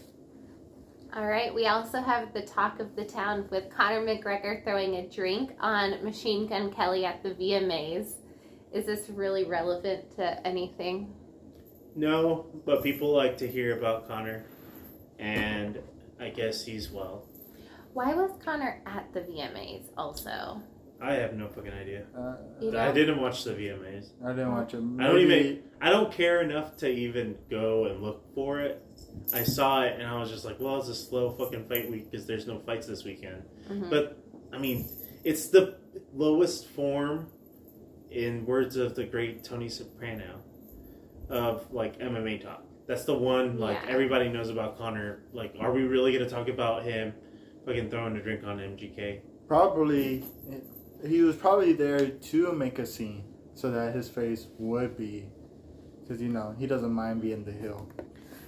All 1.14 1.26
right. 1.26 1.54
We 1.54 1.66
also 1.66 2.00
have 2.00 2.32
the 2.32 2.42
talk 2.42 2.80
of 2.80 2.96
the 2.96 3.04
town 3.04 3.46
with 3.50 3.68
Conor 3.70 4.00
McGregor 4.06 4.64
throwing 4.64 4.94
a 4.96 5.08
drink 5.08 5.50
on 5.60 6.02
Machine 6.02 6.46
Gun 6.46 6.72
Kelly 6.72 7.04
at 7.04 7.22
the 7.22 7.30
VMAs. 7.30 8.14
Is 8.72 8.86
this 8.86 9.10
really 9.10 9.44
relevant 9.44 10.16
to 10.16 10.46
anything? 10.46 11.12
No, 11.94 12.46
but 12.64 12.82
people 12.82 13.12
like 13.12 13.38
to 13.38 13.46
hear 13.48 13.76
about 13.76 14.06
Conor, 14.08 14.44
and 15.18 15.78
I 16.20 16.30
guess 16.30 16.64
he's 16.64 16.90
well. 16.90 17.26
Why 17.92 18.14
was 18.14 18.30
Conor 18.44 18.82
at 18.86 19.12
the 19.12 19.20
VMAs 19.20 19.84
also? 19.96 20.62
I 21.02 21.14
have 21.14 21.32
no 21.34 21.48
fucking 21.48 21.72
idea. 21.72 22.04
Uh, 22.16 22.36
You 22.60 22.78
I 22.78 22.92
didn't 22.92 23.20
watch 23.20 23.42
the 23.44 23.52
VMAs. 23.52 24.10
I 24.24 24.30
didn't 24.30 24.52
watch 24.52 24.74
it. 24.74 24.82
I 24.98 25.04
don't 25.06 25.18
even. 25.18 25.62
I 25.80 25.88
don't 25.88 26.12
care 26.12 26.42
enough 26.42 26.76
to 26.78 26.88
even 26.90 27.36
go 27.50 27.86
and 27.86 28.02
look 28.02 28.22
for 28.34 28.60
it. 28.60 28.84
I 29.32 29.42
saw 29.44 29.82
it 29.82 29.94
and 29.98 30.06
I 30.06 30.20
was 30.20 30.30
just 30.30 30.44
like, 30.44 30.60
well, 30.60 30.78
it's 30.78 30.90
a 30.90 30.94
slow 30.94 31.30
fucking 31.30 31.64
fight 31.64 31.90
week 31.90 32.10
because 32.10 32.26
there's 32.26 32.46
no 32.46 32.58
fights 32.58 32.86
this 32.86 33.02
weekend. 33.02 33.42
Mhm. 33.70 33.88
But 33.88 34.18
I 34.52 34.58
mean, 34.58 34.88
it's 35.24 35.48
the 35.48 35.76
lowest 36.14 36.68
form, 36.68 37.28
in 38.10 38.44
words 38.44 38.76
of 38.76 38.94
the 38.94 39.04
great 39.04 39.42
Tony 39.42 39.68
Soprano, 39.70 40.42
of 41.30 41.72
like 41.72 41.98
MMA 41.98 42.42
talk. 42.42 42.64
That's 42.86 43.04
the 43.04 43.14
one 43.16 43.58
like 43.58 43.78
Yeah. 43.84 43.90
everybody 43.92 44.28
knows 44.28 44.50
about 44.50 44.76
Conor. 44.76 45.22
Like, 45.32 45.54
are 45.60 45.72
we 45.72 45.82
really 45.84 46.12
gonna 46.12 46.28
talk 46.28 46.48
about 46.48 46.84
him 46.84 47.14
fucking 47.64 47.88
throwing 47.90 48.16
a 48.16 48.22
drink 48.22 48.44
on 48.44 48.58
MGK? 48.58 49.20
Probably, 49.46 50.24
he 51.06 51.22
was 51.22 51.36
probably 51.36 51.72
there 51.72 52.08
to 52.08 52.52
make 52.52 52.78
a 52.78 52.86
scene 52.86 53.24
so 53.54 53.70
that 53.70 53.94
his 53.94 54.08
face 54.08 54.46
would 54.58 54.96
be, 54.96 55.28
because 56.02 56.20
you 56.20 56.28
know 56.28 56.54
he 56.58 56.66
doesn't 56.66 56.92
mind 56.92 57.20
being 57.22 57.44
the 57.44 57.52
heel. 57.52 57.88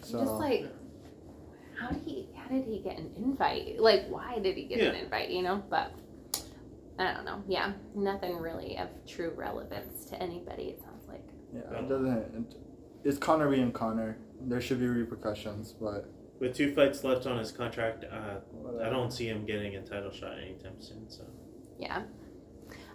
So 0.03 0.21
Just 0.21 0.33
like, 0.35 0.67
how 1.79 1.89
did 1.91 2.03
he? 2.05 2.29
How 2.37 2.49
did 2.49 2.65
he 2.67 2.81
get 2.81 2.99
an 2.99 3.13
invite? 3.17 3.79
Like, 3.79 4.09
why 4.09 4.39
did 4.41 4.57
he 4.57 4.65
get 4.65 4.81
an 4.81 4.95
invite? 4.97 5.31
You 5.31 5.43
know, 5.43 5.63
but 5.71 5.93
I 6.99 7.13
don't 7.15 7.25
know. 7.25 7.43
Yeah, 7.47 7.73
nothing 7.95 8.37
really 8.39 8.77
of 8.79 8.89
true 9.07 9.33
relevance 9.37 10.05
to 10.07 10.21
anybody. 10.21 10.65
It 10.71 10.81
sounds 10.83 11.07
like. 11.09 11.25
yeah, 11.55 11.79
it 11.79 11.89
doesn't. 11.89 12.57
It's 13.05 13.19
Conor 13.19 13.51
being 13.51 13.73
Conor. 13.73 14.19
There 14.41 14.61
should 14.61 14.81
be 14.81 14.87
repercussions, 14.87 15.73
but 15.73 16.09
With 16.41 16.57
two 16.57 16.75
fights 16.75 17.05
left 17.05 17.27
on 17.27 17.39
his 17.39 17.53
contract, 17.53 18.05
uh. 18.05 18.41
I 18.85 18.89
don't 18.91 19.13
see 19.13 19.27
him 19.29 19.45
getting 19.47 19.77
a 19.77 19.83
title 19.83 20.11
shot 20.11 20.39
anytime 20.39 20.81
soon. 20.81 21.09
So 21.09 21.25
Yeah. 21.79 22.03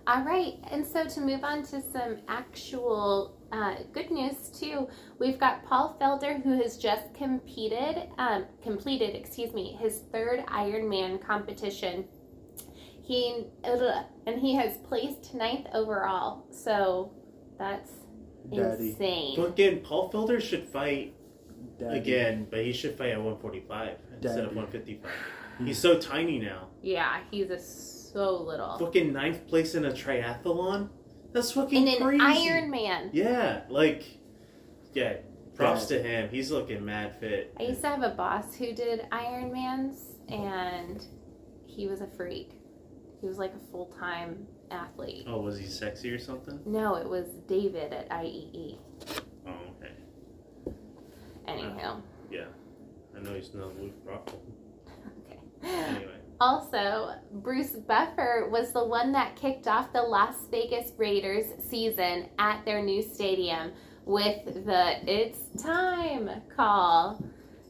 All 0.06 0.24
right, 0.24 0.54
and 0.72 0.88
so 0.88 1.06
to 1.06 1.20
move 1.20 1.44
on 1.44 1.64
to 1.64 1.82
some 1.82 2.20
actual 2.30 3.38
uh, 3.52 3.76
good 3.92 4.10
news 4.10 4.50
too, 4.58 4.88
we've 5.20 5.38
got 5.38 5.66
Paul 5.66 5.98
Felder 6.00 6.42
who 6.42 6.62
has 6.62 6.78
just 6.78 7.14
competed, 7.14 8.10
um, 8.18 8.46
completed, 8.64 9.16
excuse 9.16 9.54
me, 9.54 9.78
his 9.82 10.04
third 10.14 10.46
Ironman 10.48 11.22
competition. 11.22 12.06
He 13.04 13.48
and 14.26 14.40
he 14.40 14.56
has 14.56 14.78
placed 14.78 15.34
ninth 15.34 15.68
overall, 15.74 16.46
so 16.52 17.12
that's 17.60 17.92
Daddy, 18.54 18.90
insane. 18.92 19.36
fucking 19.36 19.82
Paul 19.82 20.12
Felder 20.12 20.42
should 20.42 20.64
fight 20.68 21.14
Daddy. 21.80 21.98
again, 22.00 22.48
but 22.50 22.64
he 22.64 22.72
should 22.74 22.98
fight 22.98 23.10
at 23.12 23.18
145 23.18 23.98
instead 24.22 24.40
of 24.40 24.50
Daddy. 24.50 24.56
155. 24.56 25.12
Hmm. 25.58 25.66
He's 25.66 25.80
so 25.80 25.98
tiny 26.00 26.40
now. 26.40 26.68
Yeah, 26.82 27.20
he's 27.32 27.50
a 27.50 27.60
so 27.60 28.42
little. 28.42 28.78
Fucking 28.78 29.12
ninth 29.12 29.48
place 29.48 29.76
in 29.76 29.86
a 29.86 29.92
triathlon? 29.92 30.90
That's 31.34 31.52
fucking 31.52 31.88
In 31.88 31.96
an 31.96 32.02
crazy. 32.02 32.24
Ironman. 32.50 33.10
Yeah, 33.12 33.62
like, 33.70 34.04
yeah, 34.94 35.18
props 35.56 35.86
to 35.88 36.02
him. 36.02 36.30
He's 36.30 36.52
looking 36.52 36.86
mad 36.86 37.20
fit. 37.20 37.54
I 37.60 37.64
used 37.64 37.82
to 37.82 37.88
have 37.88 38.02
a 38.04 38.10
boss 38.10 38.56
who 38.56 38.74
did 38.74 39.08
Ironmans, 39.12 40.00
and 40.30 41.06
he 41.66 41.88
was 41.88 42.02
a 42.02 42.08
freak. 42.08 42.52
He 43.20 43.28
was 43.28 43.38
like 43.38 43.54
a 43.54 43.72
full 43.72 43.88
time 44.00 44.48
athlete. 44.72 45.26
Oh, 45.28 45.42
was 45.42 45.58
he 45.58 45.66
sexy 45.66 46.12
or 46.12 46.20
something? 46.20 46.60
No, 46.66 46.96
it 46.96 47.08
was 47.08 47.26
David 47.48 47.94
at 47.94 48.10
IEE. 48.10 48.78
Oh, 49.48 49.52
okay. 49.82 49.94
Anywho. 51.48 51.98
Uh, 51.98 52.02
yeah. 52.32 52.46
I 53.16 53.22
know 53.22 53.34
he's 53.34 53.54
not 53.54 53.80
Luke 53.80 53.94
Rockhold. 54.06 54.40
Okay. 55.26 55.40
Anyway. 55.74 56.14
Also, 56.40 57.16
Bruce 57.32 57.72
Buffer 57.72 58.48
was 58.52 58.72
the 58.72 58.86
one 58.86 59.12
that 59.14 59.36
kicked 59.36 59.68
off 59.68 59.92
the 59.92 60.02
Las 60.02 60.36
Vegas 60.52 60.92
Raiders 60.98 61.46
season 61.68 62.28
at 62.38 62.64
their 62.64 62.82
new 62.82 63.02
stadium 63.02 63.72
with 64.06 64.46
the 64.46 65.12
It's 65.12 65.62
Time 65.62 66.30
call. 66.56 67.24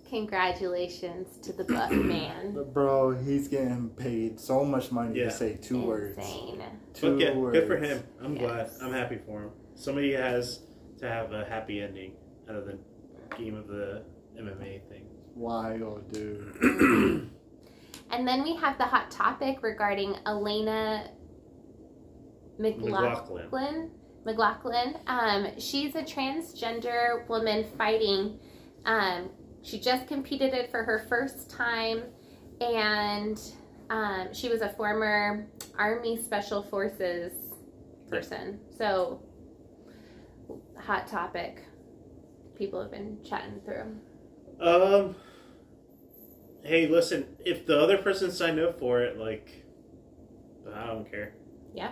Congratulations 0.09 1.37
to 1.39 1.53
the 1.53 1.63
Buff 1.63 1.91
man. 1.91 2.57
Bro, 2.73 3.17
he's 3.23 3.47
getting 3.47 3.89
paid 3.89 4.39
so 4.39 4.63
much 4.63 4.91
money 4.91 5.19
Yeah. 5.19 5.25
to 5.25 5.31
say 5.31 5.57
two 5.61 5.81
words. 5.81 6.17
Insane. 6.17 6.61
Two 6.93 7.15
But 7.17 7.21
yeah, 7.23 7.35
words. 7.35 7.57
good 7.59 7.67
for 7.67 7.77
him. 7.77 8.03
I'm 8.23 8.35
Yes. 8.35 8.77
glad. 8.77 8.87
I'm 8.87 8.93
happy 8.93 9.19
for 9.25 9.43
him. 9.43 9.51
Somebody 9.75 10.13
has 10.13 10.61
to 10.99 11.07
have 11.07 11.31
a 11.33 11.45
happy 11.45 11.81
ending 11.81 12.13
other 12.49 12.61
than 12.61 12.79
game 13.37 13.55
of 13.55 13.67
the 13.67 14.03
MMA 14.39 14.81
thing. 14.89 15.05
Wild, 15.35 16.11
dude. 16.11 17.29
And 18.09 18.25
then 18.25 18.41
we 18.41 18.55
have 18.55 18.77
the 18.77 18.85
hot 18.85 19.11
topic 19.11 19.61
regarding 19.61 20.13
Alana 20.25 21.09
McLaughlin. 22.57 23.43
McLaughlin. 23.51 23.91
McLaughlin. 24.25 24.95
Um, 25.07 25.47
she's 25.59 25.93
a 25.95 26.03
transgender 26.03 27.27
woman 27.27 27.65
fighting. 27.77 28.39
Um, 28.85 29.29
she 29.67 29.79
just 29.79 30.07
competed 30.07 30.53
it 30.53 30.71
for 30.71 30.83
her 30.83 31.05
first 31.09 31.49
time, 31.49 32.03
and 32.61 33.37
um, 33.89 34.33
she 34.33 34.47
was 34.47 34.61
a 34.61 34.69
former 34.69 35.45
Army 35.77 36.21
Special 36.21 36.63
Forces 36.63 37.33
person. 38.09 38.61
So, 38.77 39.21
hot 40.79 41.05
topic. 41.07 41.65
People 42.55 42.81
have 42.81 42.91
been 42.91 43.17
chatting 43.27 43.59
through. 43.65 43.97
Um. 44.65 45.15
Hey, 46.63 46.87
listen. 46.87 47.35
If 47.45 47.65
the 47.65 47.77
other 47.77 47.97
person 47.97 48.31
signed 48.31 48.61
up 48.61 48.79
for 48.79 49.01
it, 49.01 49.17
like, 49.17 49.65
I 50.73 50.87
don't 50.87 51.11
care. 51.11 51.33
Yeah. 51.75 51.91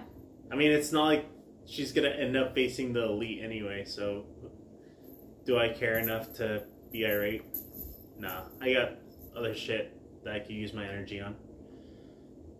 I 0.49 0.55
mean, 0.55 0.71
it's 0.71 0.93
not 0.93 1.03
like 1.03 1.25
she's 1.65 1.91
gonna 1.91 2.07
end 2.07 2.37
up 2.37 2.55
facing 2.55 2.93
the 2.93 3.03
elite 3.03 3.43
anyway. 3.43 3.83
So, 3.83 4.23
do 5.45 5.59
I 5.59 5.69
care 5.69 5.99
enough 5.99 6.33
to 6.35 6.63
be 6.95 7.05
irate? 7.05 7.43
Nah. 8.17 8.43
I 8.61 8.73
got 8.73 8.91
other 9.35 9.53
shit 9.53 9.97
that 10.23 10.33
I 10.33 10.39
could 10.39 10.55
use 10.55 10.73
my 10.73 10.85
energy 10.87 11.19
on. 11.19 11.35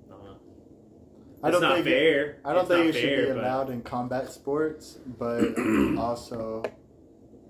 I 0.08 0.12
don't 0.12 0.24
know. 0.26 0.38
I 1.44 1.50
It's 1.50 1.60
don't 1.60 1.74
think 1.74 1.86
fair. 1.86 2.38
I 2.44 2.52
don't 2.54 2.62
It's 2.62 2.70
think 2.70 2.86
not 2.86 2.96
it 2.96 3.00
should 3.00 3.10
fair, 3.10 3.26
be 3.28 3.34
but- 3.34 3.44
allowed 3.44 3.70
in 3.70 3.82
combat 3.82 4.30
sports, 4.32 5.00
but 5.18 5.58
also 5.98 6.64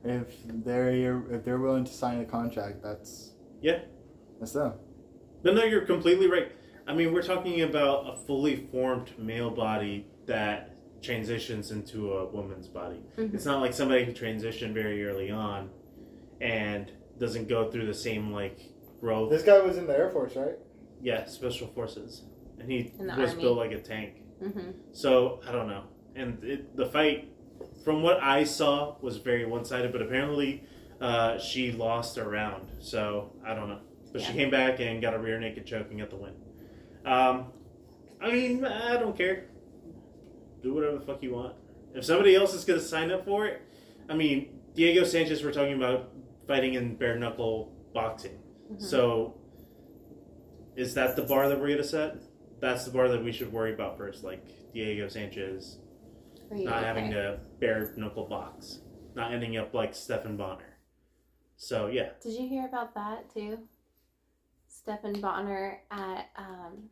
if 0.04 0.28
they're 0.64 1.24
if 1.32 1.44
they're 1.44 1.58
willing 1.58 1.86
to 1.86 1.94
sign 1.94 2.20
a 2.22 2.26
contract, 2.26 2.84
that's 2.84 3.32
Yeah. 3.62 3.80
that's 4.40 4.54
them. 4.54 4.74
No, 5.44 5.54
no, 5.54 5.64
you're 5.64 5.86
completely 5.86 6.28
right. 6.28 6.52
I 6.88 6.94
mean, 6.94 7.12
we're 7.14 7.24
talking 7.24 7.62
about 7.62 8.08
a 8.14 8.16
fully 8.28 8.68
formed 8.72 9.18
male 9.18 9.50
body 9.50 10.06
that 10.28 10.72
transitions 11.02 11.72
into 11.72 12.14
a 12.14 12.26
woman's 12.26 12.68
body. 12.68 13.04
Mhm. 13.18 13.34
It's 13.34 13.46
not 13.46 13.60
like 13.62 13.74
somebody 13.74 14.06
who 14.06 14.12
transitioned 14.12 14.74
very 14.74 15.04
early 15.06 15.32
on 15.32 15.70
and 16.42 16.92
doesn't 17.20 17.48
go 17.48 17.72
through 17.72 17.86
the 17.86 17.94
same 17.94 18.32
like 18.32 18.60
growth. 19.00 19.30
This 19.32 19.44
guy 19.44 19.60
was 19.60 19.78
in 19.78 19.88
the 19.88 19.98
Air 19.98 20.10
Force, 20.10 20.36
right? 20.36 20.56
Yeah, 21.02 21.26
special 21.26 21.68
forces, 21.68 22.24
and 22.60 22.70
he 22.70 22.92
was 23.00 23.32
army. 23.32 23.42
built 23.42 23.58
like 23.58 23.72
a 23.72 23.80
tank. 23.82 24.22
hmm 24.42 24.72
So 24.92 25.42
I 25.48 25.52
don't 25.52 25.68
know. 25.68 25.84
And 26.16 26.44
it, 26.44 26.76
the 26.76 26.86
fight, 26.86 27.30
from 27.84 28.02
what 28.02 28.22
I 28.24 28.44
saw, 28.46 28.96
was 29.02 29.18
very 29.18 29.46
one-sided. 29.46 29.92
But 29.92 30.02
apparently, 30.02 30.64
uh, 31.02 31.38
she 31.38 31.72
lost 31.74 32.18
a 32.18 32.24
round. 32.24 32.70
So 32.80 33.34
I 33.46 33.54
don't 33.54 33.70
know. 33.70 33.80
But 34.14 34.22
she 34.22 34.32
came 34.32 34.50
back 34.50 34.80
and 34.80 35.02
got 35.02 35.14
a 35.14 35.20
rear 35.20 35.40
naked 35.40 35.66
choke 35.66 35.88
and 35.90 36.00
got 36.00 36.10
the 36.10 36.16
win. 36.16 36.34
Um, 37.06 37.48
I 38.22 38.32
mean, 38.32 38.64
I 38.64 38.96
don't 38.98 39.16
care. 39.18 39.46
Do 40.64 40.74
whatever 40.74 40.98
the 40.98 41.06
fuck 41.06 41.22
you 41.22 41.34
want. 41.34 41.54
If 41.94 42.06
somebody 42.06 42.34
else 42.34 42.54
is 42.54 42.64
going 42.66 42.80
to 42.80 42.86
sign 42.86 43.12
up 43.12 43.26
for 43.26 43.46
it, 43.46 43.62
I 44.10 44.16
mean, 44.16 44.60
Diego 44.74 45.04
Sanchez, 45.04 45.44
we're 45.44 45.52
talking 45.52 45.74
about 45.76 46.12
fighting 46.48 46.76
in 46.76 46.96
bare 46.96 47.18
knuckle 47.18 47.74
boxing. 47.94 48.40
Mhm. 48.72 48.82
So, 48.82 49.36
is 50.76 50.94
that 50.96 51.16
the 51.16 51.24
bar 51.24 51.50
that 51.50 51.60
we're 51.60 51.68
going 51.68 51.78
to 51.78 51.84
set? 51.84 52.18
That's 52.60 52.86
the 52.86 52.92
bar 52.92 53.08
that 53.10 53.24
we 53.24 53.32
should 53.32 53.52
worry 53.52 53.74
about 53.74 53.98
first, 53.98 54.24
like 54.24 54.44
Diego 54.74 55.08
Sanchez 55.08 55.80
not 56.52 56.78
okay? 56.78 56.86
having 56.86 57.12
to 57.12 57.40
bare 57.60 57.94
knuckle 57.98 58.26
box, 58.26 58.80
not 59.16 59.34
ending 59.34 59.58
up 59.58 59.74
like 59.74 59.94
Stephan 59.94 60.38
Bonnar. 60.38 60.78
So 61.58 61.88
yeah, 61.88 62.10
Did 62.22 62.34
you 62.34 62.48
hear 62.48 62.66
about 62.66 62.94
that 62.96 63.34
too? 63.34 63.60
Stephan 64.68 65.20
Bonnar 65.22 65.80
at 65.90 66.30
um, 66.38 66.90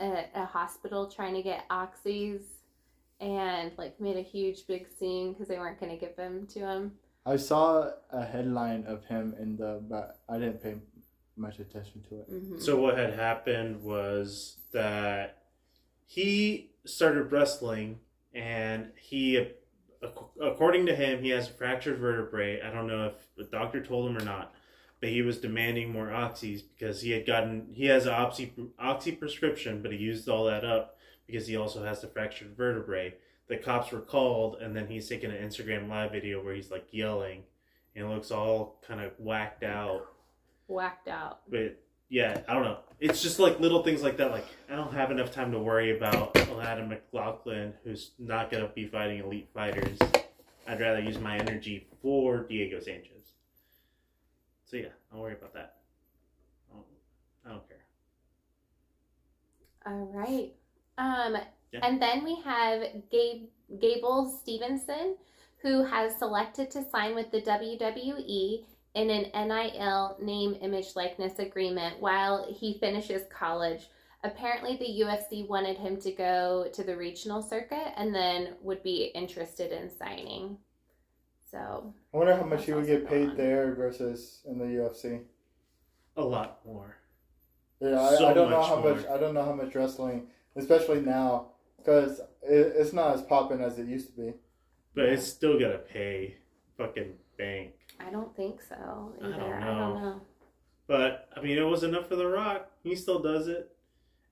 a, 0.00 0.26
a 0.34 0.44
hospital 0.44 1.10
trying 1.10 1.34
to 1.34 1.42
get 1.42 1.68
oxys 1.68 2.42
and 3.20 3.72
like 3.78 3.98
made 4.00 4.16
a 4.16 4.22
huge 4.22 4.66
big 4.66 4.86
scene 4.98 5.32
because 5.32 5.48
they 5.48 5.58
weren't 5.58 5.80
going 5.80 5.92
to 5.92 5.98
give 5.98 6.16
them 6.16 6.46
to 6.48 6.60
him. 6.60 6.92
I 7.26 7.36
saw 7.36 7.90
a 8.12 8.24
headline 8.24 8.84
of 8.86 9.04
him 9.06 9.34
in 9.38 9.56
the, 9.56 9.80
but 9.82 10.20
I 10.28 10.38
didn't 10.38 10.62
pay 10.62 10.76
much 11.36 11.58
attention 11.58 12.02
to 12.08 12.20
it. 12.20 12.26
hmm 12.28 12.58
So 12.58 12.78
what 12.80 12.96
had 12.96 13.14
happened 13.14 13.82
was 13.82 14.58
that 14.72 15.42
he 16.06 16.70
started 16.84 17.32
wrestling, 17.32 17.98
and 18.32 18.92
he, 18.96 19.48
according 20.40 20.86
to 20.86 20.94
him, 20.94 21.22
he 21.22 21.30
has 21.30 21.48
a 21.48 21.52
fractured 21.52 21.98
vertebrae. 21.98 22.60
I 22.60 22.70
don't 22.70 22.86
know 22.86 23.06
if 23.06 23.14
the 23.36 23.44
doctor 23.44 23.84
told 23.84 24.08
him 24.08 24.16
or 24.16 24.24
not, 24.24 24.54
but 25.00 25.08
he 25.08 25.22
was 25.22 25.38
demanding 25.38 25.92
more 25.92 26.06
oxys 26.08 26.62
because 26.78 27.02
he 27.02 27.10
had 27.10 27.26
gotten 27.26 27.66
he 27.72 27.86
has 27.86 28.06
an 28.06 28.14
oxy 28.14 28.52
oxy 28.78 29.12
prescription, 29.12 29.82
but 29.82 29.90
he 29.92 29.98
used 29.98 30.28
all 30.28 30.44
that 30.44 30.64
up 30.64 30.96
because 31.26 31.48
he 31.48 31.56
also 31.56 31.82
has 31.84 32.00
the 32.00 32.06
fractured 32.06 32.56
vertebrae. 32.56 33.14
The 33.48 33.56
cops 33.56 33.92
were 33.92 34.00
called, 34.00 34.56
and 34.60 34.74
then 34.74 34.86
he's 34.88 35.08
taking 35.08 35.30
an 35.30 35.36
Instagram 35.36 35.88
live 35.88 36.12
video 36.12 36.42
where 36.42 36.54
he's 36.54 36.70
like 36.70 36.86
yelling, 36.90 37.44
and 37.94 38.10
looks 38.10 38.30
all 38.30 38.82
kind 38.86 39.00
of 39.00 39.12
whacked 39.18 39.62
out 39.62 40.06
Whacked 40.66 41.06
out. 41.08 41.42
but 41.48 41.80
yeah, 42.08 42.40
I 42.48 42.54
don't 42.54 42.64
know. 42.64 42.78
It's 42.98 43.22
just 43.22 43.38
like 43.38 43.60
little 43.60 43.82
things 43.84 44.02
like 44.02 44.16
that. 44.16 44.30
Like 44.32 44.46
I 44.70 44.74
don't 44.74 44.92
have 44.92 45.10
enough 45.12 45.30
time 45.32 45.52
to 45.52 45.58
worry 45.60 45.96
about 45.96 46.34
Alana 46.34 46.88
McLaughlin, 46.88 47.72
who's 47.84 48.12
not 48.18 48.50
gonna 48.50 48.68
be 48.74 48.86
fighting 48.86 49.20
elite 49.20 49.48
fighters. 49.54 49.98
I'd 50.66 50.80
rather 50.80 51.00
use 51.00 51.18
my 51.20 51.36
energy 51.36 51.86
for 52.02 52.42
Diego 52.48 52.80
Sanchez. 52.80 53.34
So 54.64 54.76
yeah, 54.76 54.88
I'll 55.12 55.20
worry 55.20 55.34
about 55.34 55.54
that. 55.54 55.76
I 56.68 56.74
don't, 56.74 56.86
I 57.46 57.48
don't 57.50 57.68
care. 57.68 57.84
All 59.86 60.10
right. 60.12 60.52
Um, 60.98 61.36
Yeah. 61.76 61.86
And 61.86 62.00
then 62.00 62.24
we 62.24 62.36
have 62.42 62.82
Gabe, 63.10 63.48
Gable 63.80 64.38
Stevenson, 64.42 65.16
who 65.62 65.84
has 65.84 66.16
selected 66.18 66.70
to 66.72 66.88
sign 66.90 67.14
with 67.14 67.30
the 67.30 67.42
WWE 67.42 68.64
in 68.94 69.10
an 69.10 69.48
NIL 69.48 70.16
name, 70.22 70.56
image, 70.60 70.96
likeness 70.96 71.38
agreement 71.38 72.00
while 72.00 72.46
he 72.52 72.78
finishes 72.78 73.22
college. 73.30 73.88
Apparently, 74.24 74.76
the 74.76 75.04
UFC 75.04 75.46
wanted 75.46 75.76
him 75.76 76.00
to 76.00 76.12
go 76.12 76.68
to 76.72 76.82
the 76.82 76.96
regional 76.96 77.42
circuit 77.42 77.92
and 77.96 78.14
then 78.14 78.54
would 78.62 78.82
be 78.82 79.12
interested 79.14 79.70
in 79.72 79.90
signing. 79.90 80.56
So, 81.50 81.94
I 82.12 82.16
wonder 82.16 82.34
how 82.36 82.44
much 82.44 82.64
he 82.64 82.72
would 82.72 82.86
get 82.86 83.08
paid 83.08 83.28
gone. 83.28 83.36
there 83.36 83.74
versus 83.74 84.40
in 84.46 84.58
the 84.58 84.64
UFC. 84.64 85.22
A 86.16 86.22
lot 86.24 86.60
more. 86.64 86.96
Yeah, 87.80 88.00
I, 88.00 88.16
So 88.16 88.26
I 88.26 88.32
don't 88.32 88.50
know 88.50 88.62
how 88.62 88.80
more. 88.80 88.94
much. 88.94 89.06
I 89.06 89.18
don't 89.18 89.34
know 89.34 89.44
how 89.44 89.52
much 89.52 89.74
wrestling, 89.74 90.28
especially 90.56 91.00
now, 91.02 91.50
because 91.86 92.20
it, 92.42 92.74
it's 92.76 92.92
not 92.92 93.14
as 93.14 93.22
popping 93.22 93.60
as 93.60 93.78
it 93.78 93.86
used 93.86 94.08
to 94.08 94.12
be. 94.12 94.32
But 94.94 95.06
it's 95.06 95.26
still 95.26 95.58
gonna 95.58 95.78
pay 95.78 96.36
fucking 96.76 97.12
bank. 97.38 97.72
I 98.00 98.10
don't 98.10 98.34
think 98.34 98.60
so 98.62 99.12
I 99.20 99.22
don't 99.24 99.34
I 99.34 99.60
know. 99.60 99.78
don't 99.78 100.02
know. 100.02 100.20
But 100.86 101.28
I 101.36 101.40
mean, 101.40 101.58
it 101.58 101.62
was 101.62 101.82
enough 101.82 102.08
for 102.08 102.16
The 102.16 102.26
Rock. 102.26 102.70
He 102.82 102.96
still 102.96 103.20
does 103.20 103.46
it. 103.48 103.72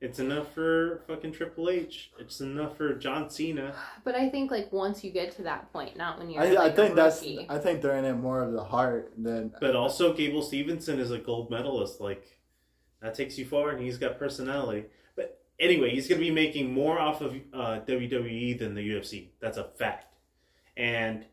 It's 0.00 0.18
enough 0.18 0.52
for 0.52 1.02
fucking 1.06 1.32
Triple 1.32 1.70
H. 1.70 2.12
It's 2.18 2.40
enough 2.40 2.76
for 2.76 2.94
John 2.94 3.30
Cena. 3.30 3.74
But 4.04 4.14
I 4.14 4.28
think 4.28 4.50
like 4.50 4.72
once 4.72 5.04
you 5.04 5.10
get 5.10 5.34
to 5.36 5.42
that 5.42 5.72
point, 5.72 5.96
not 5.96 6.18
when 6.18 6.30
you're. 6.30 6.42
I, 6.42 6.48
I 6.48 6.52
like, 6.52 6.72
a 6.72 6.76
think 6.76 6.94
that's. 6.94 7.22
I 7.48 7.58
think 7.58 7.80
they're 7.80 7.96
in 7.96 8.04
it 8.04 8.14
more 8.14 8.42
of 8.42 8.52
the 8.52 8.64
heart 8.64 9.12
than. 9.16 9.52
But 9.60 9.76
also, 9.76 10.12
Gable 10.12 10.42
Stevenson 10.42 10.98
is 10.98 11.10
a 11.10 11.18
gold 11.18 11.50
medalist. 11.50 12.00
Like, 12.00 12.38
that 13.00 13.14
takes 13.14 13.38
you 13.38 13.46
far, 13.46 13.70
and 13.70 13.82
he's 13.82 13.98
got 13.98 14.18
personality. 14.18 14.86
Anyway, 15.60 15.90
he's 15.90 16.08
going 16.08 16.20
to 16.20 16.26
be 16.26 16.32
making 16.32 16.72
more 16.72 16.98
off 16.98 17.20
of 17.20 17.34
uh, 17.52 17.80
WWE 17.86 18.58
than 18.58 18.74
the 18.74 18.80
UFC. 18.80 19.28
That's 19.40 19.56
a 19.56 19.64
fact. 19.64 20.14
And 20.76 21.24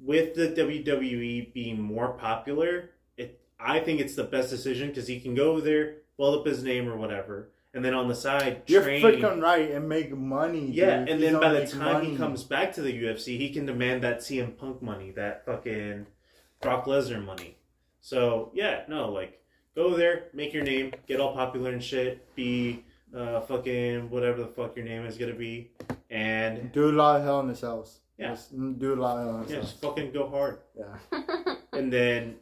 with 0.00 0.34
the 0.34 0.48
WWE 0.48 1.52
being 1.52 1.80
more 1.80 2.12
popular, 2.12 2.90
it 3.16 3.40
I 3.58 3.80
think 3.80 4.00
it's 4.00 4.14
the 4.14 4.24
best 4.24 4.50
decision 4.50 4.88
because 4.88 5.06
he 5.06 5.20
can 5.20 5.34
go 5.34 5.52
over 5.52 5.60
there, 5.62 5.96
build 6.16 6.38
up 6.40 6.46
his 6.46 6.62
name 6.62 6.88
or 6.88 6.96
whatever, 6.96 7.48
and 7.72 7.84
then 7.84 7.94
on 7.94 8.08
the 8.08 8.14
side 8.14 8.62
You're 8.66 8.82
train. 8.82 9.02
freaking 9.02 9.42
right 9.42 9.70
and 9.70 9.88
make 9.88 10.14
money. 10.14 10.70
Yeah, 10.70 10.98
dude. 10.98 11.08
and 11.08 11.22
then 11.22 11.40
by 11.40 11.52
the 11.52 11.66
time 11.66 12.04
he 12.04 12.16
comes 12.16 12.44
back 12.44 12.74
to 12.74 12.82
the 12.82 12.92
UFC, 12.92 13.38
he 13.38 13.50
can 13.50 13.66
demand 13.66 14.02
that 14.02 14.18
CM 14.18 14.56
Punk 14.56 14.82
money, 14.82 15.10
that 15.12 15.46
fucking 15.46 16.06
Brock 16.60 16.84
Lesnar 16.84 17.24
money. 17.24 17.56
So 18.00 18.50
yeah, 18.52 18.82
no, 18.88 19.10
like 19.10 19.40
go 19.74 19.96
there, 19.96 20.24
make 20.34 20.52
your 20.52 20.64
name, 20.64 20.92
get 21.06 21.20
all 21.20 21.34
popular 21.34 21.70
and 21.70 21.82
shit, 21.82 22.34
be 22.34 22.84
uh 23.16 23.40
fucking 23.42 24.10
whatever 24.10 24.40
the 24.42 24.48
fuck 24.48 24.76
your 24.76 24.84
name 24.84 25.04
is 25.06 25.16
gonna 25.18 25.34
be, 25.34 25.70
and 26.10 26.72
do 26.72 26.90
a 26.90 26.92
lot 26.92 27.16
of 27.20 27.24
hell 27.24 27.40
in 27.40 27.48
the 27.48 27.54
cells. 27.56 28.00
Yeah. 28.18 28.30
Just 28.30 28.52
do 28.78 28.94
a 28.94 28.96
lot 28.96 29.18
of 29.18 29.24
hell 29.26 29.36
in 29.36 29.42
the 29.42 29.48
yeah, 29.48 29.54
cells. 29.56 29.70
just 29.70 29.82
fucking 29.82 30.12
go 30.12 30.28
hard, 30.28 30.58
Yeah. 30.78 31.54
and 31.72 31.92
then 31.92 32.36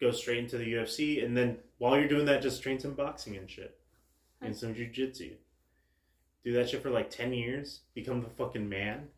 go 0.00 0.10
straight 0.10 0.38
into 0.38 0.58
the 0.58 0.72
UFC, 0.72 1.24
and 1.24 1.36
then 1.36 1.58
while 1.78 1.98
you're 1.98 2.08
doing 2.08 2.26
that, 2.26 2.42
just 2.42 2.62
train 2.62 2.78
some 2.78 2.92
boxing 2.94 3.36
and 3.36 3.50
shit, 3.50 3.78
and 4.42 4.54
some 4.56 4.74
jujitsu. 4.74 5.32
Do 6.44 6.52
that 6.52 6.68
shit 6.70 6.82
for 6.82 6.90
like 6.90 7.10
ten 7.10 7.32
years, 7.32 7.80
become 7.94 8.20
the 8.22 8.28
fucking 8.30 8.68
man. 8.68 9.08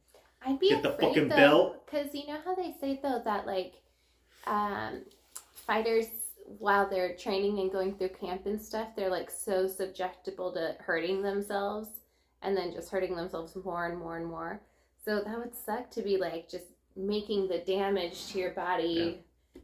I'd 0.44 0.58
be 0.60 0.70
Get 0.70 0.82
the 0.82 0.94
afraid 0.94 1.08
fucking 1.08 1.28
though, 1.28 1.36
belt. 1.36 1.86
because 1.86 2.14
you 2.14 2.26
know 2.28 2.38
how 2.44 2.54
they 2.54 2.74
say 2.80 2.98
though 3.02 3.20
that 3.24 3.44
like 3.46 3.74
um, 4.46 5.02
fighters 5.66 6.06
while 6.58 6.88
they're 6.88 7.14
training 7.14 7.58
and 7.58 7.70
going 7.70 7.94
through 7.94 8.10
camp 8.10 8.46
and 8.46 8.60
stuff, 8.60 8.88
they're 8.96 9.10
like 9.10 9.30
so 9.30 9.66
susceptible 9.68 10.52
to 10.52 10.76
hurting 10.80 11.22
themselves 11.22 11.88
and 12.42 12.56
then 12.56 12.72
just 12.72 12.90
hurting 12.90 13.14
themselves 13.14 13.56
more 13.64 13.86
and 13.86 13.98
more 13.98 14.16
and 14.16 14.26
more. 14.26 14.60
So 15.04 15.20
that 15.20 15.38
would 15.38 15.54
suck 15.54 15.90
to 15.92 16.02
be 16.02 16.16
like 16.16 16.48
just 16.48 16.66
making 16.96 17.48
the 17.48 17.58
damage 17.58 18.28
to 18.28 18.38
your 18.38 18.50
body 18.50 19.20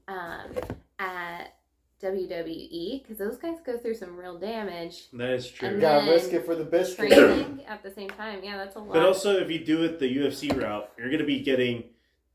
um, 0.09 0.53
at 0.99 1.55
WWE 2.03 3.03
because 3.03 3.18
those 3.18 3.38
guys 3.38 3.59
go 3.64 3.79
through 3.79 3.94
some 3.94 4.16
real 4.16 4.38
damage. 4.38 5.09
That 5.12 5.31
is 5.31 5.49
true. 5.49 5.68
And 5.68 5.81
Gotta 5.81 6.05
then 6.05 6.14
risk 6.14 6.33
it 6.33 6.44
for 6.44 6.55
the 6.55 6.64
biscuit. 6.64 7.12
Training 7.12 7.64
at 7.66 7.83
the 7.83 7.90
same 7.90 8.11
time, 8.11 8.40
yeah, 8.42 8.59
that's 8.59 8.77
a 8.77 8.79
lot. 8.79 8.92
But 8.92 9.03
also, 9.05 9.38
if 9.38 9.51
you 9.51 9.64
do 9.64 9.85
it 9.85 9.99
the 9.99 10.16
UFC 10.16 10.55
route, 10.61 10.90
you're 10.99 11.09
going 11.09 11.20
to 11.20 11.27
be 11.27 11.40
getting 11.40 11.85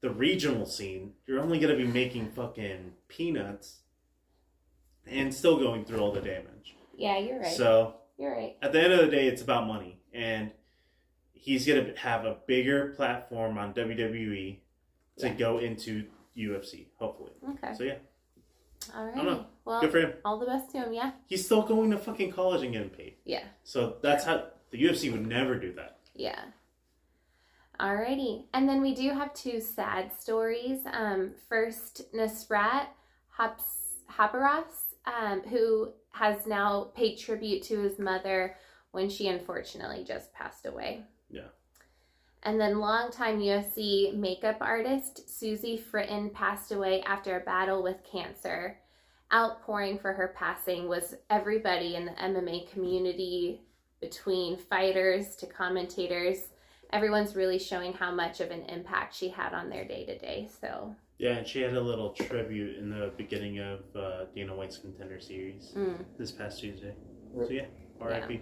the 0.01 0.09
regional 0.09 0.65
scene. 0.65 1.13
You're 1.27 1.39
only 1.39 1.59
going 1.59 1.77
to 1.77 1.83
be 1.83 1.89
making 1.89 2.31
fucking 2.31 2.93
peanuts 3.07 3.79
and 5.09 5.33
still 5.33 5.57
going 5.59 5.85
through 5.85 5.99
all 5.99 6.11
the 6.11 6.21
damage. 6.21 6.75
yeah, 6.97 7.17
you're 7.17 7.39
right. 7.39 7.51
So, 7.51 7.95
you're 8.17 8.31
right. 8.35 8.57
at 8.61 8.71
the 8.73 8.81
end 8.81 8.93
of 8.93 8.99
the 8.99 9.07
day, 9.07 9.27
it's 9.27 9.41
about 9.41 9.67
money. 9.67 9.99
And 10.13 10.51
he's 11.31 11.65
going 11.65 11.85
to 11.85 11.97
have 11.99 12.25
a 12.25 12.37
bigger 12.47 12.93
platform 12.95 13.57
on 13.57 13.73
WWE 13.73 14.59
to 15.19 15.27
Yeah. 15.27 15.33
go 15.33 15.57
into 15.59 16.05
UFC, 16.37 16.87
hopefully. 16.97 17.31
Okay. 17.51 17.73
So, 17.75 17.83
yeah. 17.83 17.95
All 18.95 19.05
right. 19.05 19.45
Well, 19.65 19.81
Good 19.81 19.91
for 19.91 19.99
him. 19.99 20.13
all 20.25 20.39
the 20.39 20.45
best 20.45 20.71
to 20.71 20.77
him. 20.79 20.93
Yeah. 20.93 21.11
He's 21.27 21.45
still 21.45 21.61
going 21.63 21.91
to 21.91 21.97
fucking 21.97 22.31
college 22.31 22.63
and 22.63 22.73
getting 22.73 22.89
paid. 22.89 23.15
Yeah. 23.25 23.43
So 23.63 23.97
that's 24.01 24.23
how 24.25 24.47
the 24.71 24.81
UFC 24.83 25.11
would 25.11 25.25
never 25.27 25.55
do 25.59 25.73
that. 25.73 25.99
Yeah. 26.15 26.39
Alrighty. 27.79 28.45
And 28.53 28.67
then 28.67 28.81
we 28.81 28.93
do 28.93 29.11
have 29.11 29.33
two 29.33 29.61
sad 29.61 30.11
stories. 30.13 30.79
Um, 30.91 31.31
first, 31.47 32.11
Nasrat 32.13 32.87
Haqparast, 33.37 34.88
um, 35.05 35.41
who 35.41 35.91
has 36.11 36.45
now 36.45 36.91
paid 36.95 37.17
tribute 37.17 37.63
to 37.63 37.79
his 37.79 37.99
mother 37.99 38.55
when 38.91 39.09
she 39.09 39.27
unfortunately 39.27 40.03
just 40.03 40.33
passed 40.33 40.65
away. 40.65 41.03
Yeah. 41.29 41.47
And 42.43 42.59
then 42.59 42.79
longtime 42.79 43.39
UFC 43.39 44.15
makeup 44.15 44.57
artist 44.61 45.29
Susie 45.29 45.83
Fritton 45.91 46.33
passed 46.33 46.71
away 46.71 47.01
after 47.03 47.37
a 47.37 47.43
battle 47.43 47.83
with 47.83 48.03
cancer. 48.09 48.77
Outpouring 49.31 49.99
for 49.99 50.13
her 50.13 50.33
passing 50.35 50.87
was 50.87 51.15
everybody 51.29 51.95
in 51.95 52.05
the 52.05 52.11
MMA 52.13 52.71
community, 52.71 53.61
between 54.01 54.57
fighters 54.57 55.35
to 55.37 55.45
commentators. 55.45 56.49
Everyone's 56.91 57.35
really 57.35 57.59
showing 57.59 57.93
how 57.93 58.11
much 58.11 58.39
of 58.39 58.51
an 58.51 58.63
impact 58.63 59.15
she 59.15 59.29
had 59.29 59.53
on 59.53 59.69
their 59.69 59.85
day 59.85 60.05
to 60.05 60.17
day. 60.17 60.49
So, 60.61 60.95
Yeah, 61.19 61.31
and 61.31 61.45
she 61.45 61.61
had 61.61 61.73
a 61.73 61.81
little 61.81 62.11
tribute 62.11 62.77
in 62.77 62.89
the 62.89 63.11
beginning 63.17 63.59
of 63.59 63.81
uh, 63.93 64.25
Dana 64.33 64.55
White's 64.55 64.77
Contender 64.77 65.19
Series 65.19 65.73
mm. 65.75 65.97
this 66.17 66.31
past 66.31 66.61
Tuesday. 66.61 66.93
So 67.35 67.49
yeah, 67.49 67.65
R.I.P. 67.99 68.41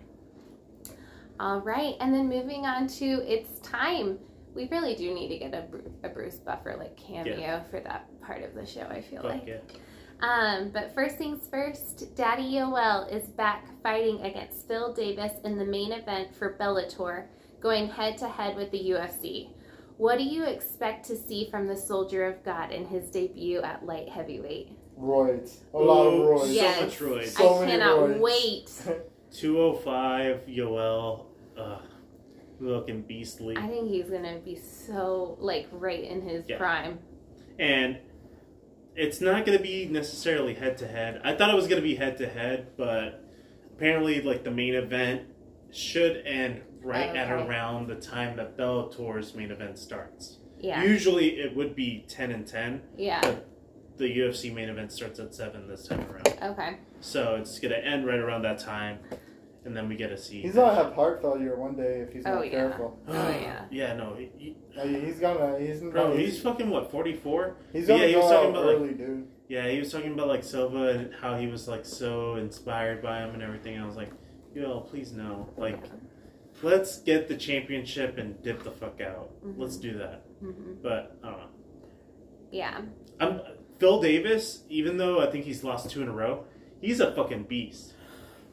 all 1.39 1.59
right. 1.61 1.95
And 1.99 2.13
then 2.13 2.29
moving 2.29 2.67
on 2.67 2.87
to 2.87 3.05
It's 3.27 3.59
Time. 3.59 4.19
We 4.53 4.67
really 4.69 4.95
do 4.95 5.11
need 5.11 5.29
to 5.29 5.37
get 5.39 5.53
a, 5.55 5.65
a 6.05 6.09
Bruce 6.09 6.35
Buffer 6.35 6.75
like 6.77 6.95
cameo 6.95 7.63
for 7.69 7.79
that 7.79 8.07
part 8.21 8.43
of 8.43 8.53
the 8.53 8.65
show, 8.65 8.83
I 8.83 9.01
feel 9.01 9.23
Fuck 9.23 9.31
like. 9.31 9.47
yeah. 9.47 9.57
Um, 10.19 10.69
but 10.69 10.93
first 10.93 11.17
things 11.17 11.47
first, 11.49 12.15
Daddy 12.15 12.43
Yoel 12.43 13.11
is 13.11 13.27
back 13.29 13.65
fighting 13.81 14.21
against 14.21 14.67
Phil 14.67 14.93
Davis 14.93 15.33
in 15.43 15.57
the 15.57 15.65
main 15.65 15.91
event 15.91 16.35
for 16.35 16.57
Bellator, 16.59 17.25
going 17.59 17.87
head 17.87 18.17
to 18.19 18.27
head 18.27 18.55
with 18.55 18.71
the 18.71 18.91
UFC. 18.91 19.49
What 19.97 20.17
do 20.19 20.23
you 20.23 20.43
expect 20.45 21.07
to 21.07 21.15
see 21.15 21.49
from 21.49 21.67
the 21.67 21.75
Soldier 21.75 22.25
of 22.25 22.43
God 22.43 22.71
in 22.71 22.85
his 22.85 23.09
debut 23.09 23.61
at 23.61 23.85
light 23.85 24.09
heavyweight? 24.09 24.71
Roids. 24.99 25.57
A 25.73 25.77
lot 25.77 26.05
of 26.07 26.13
roids. 26.13 26.39
So 26.41 26.51
Yes. 26.51 26.81
much 26.81 26.99
roids. 26.99 27.25
So 27.29 27.55
I 27.55 27.59
many 27.65 27.71
cannot 27.71 27.97
roids. 27.99 28.19
wait. 28.19 28.71
205, 29.31 30.41
Yoel, 30.47 31.25
uh, 31.57 31.79
looking 32.59 33.01
beastly. 33.01 33.55
I 33.57 33.67
think 33.67 33.89
he's 33.89 34.09
gonna 34.09 34.39
be 34.43 34.55
so 34.55 35.35
like 35.39 35.67
right 35.71 36.03
in 36.03 36.21
his 36.21 36.47
Yeah. 36.47 36.57
prime. 36.57 36.99
And 37.59 37.97
it's 38.95 39.19
not 39.21 39.45
going 39.45 39.57
to 39.57 39.63
be 39.63 39.85
necessarily 39.85 40.53
head 40.55 40.77
to 40.77 40.87
head. 40.87 41.21
I 41.23 41.35
thought 41.35 41.51
it 41.51 41.55
was 41.55 41.67
going 41.67 41.81
to 41.81 41.87
be 41.87 41.95
head 41.95 42.17
to 42.17 42.27
head, 42.27 42.67
but 42.77 43.23
apparently, 43.75 44.21
like, 44.21 44.43
the 44.43 44.49
main 44.51 44.73
event 44.73 45.21
should 45.71 46.23
end 46.25 46.61
right 46.87 47.15
at 47.15 47.31
around 47.31 47.87
the 47.87 47.95
time 47.95 48.37
that 48.37 48.57
Bellator's 48.57 49.35
main 49.35 49.51
event 49.51 49.77
starts. 49.77 50.37
Yeah, 50.59 50.81
Usually 50.83 51.39
it 51.39 51.55
would 51.55 51.75
be 51.75 52.05
10 52.07 52.31
and 52.31 52.47
10. 52.47 52.81
yeah. 52.97 53.35
The 53.97 54.05
UFC 54.19 54.53
main 54.53 54.69
event 54.69 54.91
starts 54.91 55.19
at 55.19 55.33
7 55.33 55.67
this 55.67 55.87
time 55.87 56.05
around. 56.11 56.27
Okay. 56.51 56.77
So 56.99 57.35
it's 57.35 57.57
going 57.59 57.71
to 57.73 57.83
end 57.83 58.05
right 58.05 58.19
around 58.19 58.43
that 58.43 58.59
time, 58.59 58.99
and 59.65 59.75
then 59.75 59.89
we 59.89 59.95
get 59.95 60.09
to 60.09 60.17
see. 60.19 60.39
He's 60.41 60.53
gonna 60.53 60.75
have 60.75 60.93
heart 60.93 61.19
failure 61.21 61.55
one 61.57 61.75
day 61.75 62.01
if 62.01 62.13
he's 62.13 62.23
Oh, 62.27 62.35
not 62.35 62.45
yeah. 62.45 62.51
careful. 62.51 62.99
Oh 63.07 63.13
yeah. 63.29 63.65
yeah, 63.71 63.93
no. 63.95 64.13
He, 64.15 64.29
he- 64.37 64.55
uh, 64.79 64.85
he's 64.85 65.19
gonna. 65.19 65.57
He's 65.59 65.79
bro, 65.81 66.15
he's, 66.15 66.33
he's 66.33 66.41
fucking, 66.43 66.69
what, 66.69 66.91
44? 66.91 67.55
he's 67.73 67.87
yeah, 67.89 67.95
gonna 67.95 68.07
he 68.07 68.13
go 68.13 68.19
was 68.21 68.31
talking 68.31 68.49
out 68.49 68.55
about, 68.55 68.65
like, 68.67 68.75
early, 68.77 68.93
dude. 68.93 69.27
Yeah, 69.49 69.67
he 69.67 69.79
was 69.79 69.91
talking 69.91 70.13
about 70.13 70.27
like 70.27 70.43
Silva 70.43 70.89
and 70.89 71.13
how 71.19 71.35
he 71.35 71.47
was 71.47 71.67
like 71.67 71.83
so 71.83 72.35
inspired 72.35 73.01
by 73.01 73.19
him 73.21 73.33
and 73.33 73.41
everything. 73.41 73.73
And 73.75 73.83
I 73.83 73.87
was 73.87 73.95
like, 73.95 74.11
yo, 74.53 74.81
please 74.81 75.11
no. 75.11 75.49
Like, 75.57 75.83
let's 76.63 76.99
get 76.99 77.27
the 77.27 77.35
championship 77.35 78.17
and 78.17 78.41
dip 78.43 78.63
the 78.63 78.71
fuck 78.71 78.99
out. 79.01 79.29
Mhm. 79.45 79.55
Let's 79.57 79.77
do 79.77 79.97
that. 79.97 80.23
hmm 80.39 80.73
But 80.81 81.15
I 81.23 81.29
don't 81.29 81.39
know. 81.39 81.47
Yeah. 82.51 82.81
I'm 83.19 83.41
Phil 83.79 84.01
Davis. 84.01 84.63
Even 84.69 84.97
though 84.97 85.19
I 85.19 85.27
think 85.29 85.45
he's 85.45 85.63
lost 85.63 85.89
two 85.89 86.01
in 86.01 86.07
a 86.07 86.13
row, 86.13 86.45
he's 86.81 86.99
a 86.99 87.11
fucking 87.13 87.43
beast. 87.43 87.93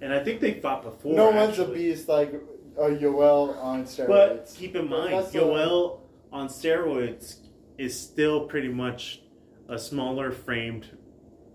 And 0.01 0.13
I 0.13 0.23
think 0.23 0.41
they 0.41 0.55
fought 0.55 0.83
before. 0.83 1.15
no 1.15 1.31
one's 1.31 1.59
a 1.59 1.65
beast 1.67 2.09
like 2.09 2.33
a 2.77 2.83
Yoel 2.91 3.57
on 3.63 3.85
steroids. 3.85 4.09
But 4.09 4.53
keep 4.57 4.75
in 4.77 4.89
mind, 4.89 5.15
that's 5.15 5.33
Yoel 5.33 6.01
on 6.33 6.49
steroids 6.49 7.37
is 7.79 7.99
still 7.99 8.47
pretty 8.47 8.69
much 8.69 9.23
a 9.69 9.79
smaller 9.79 10.31
framed, 10.31 10.87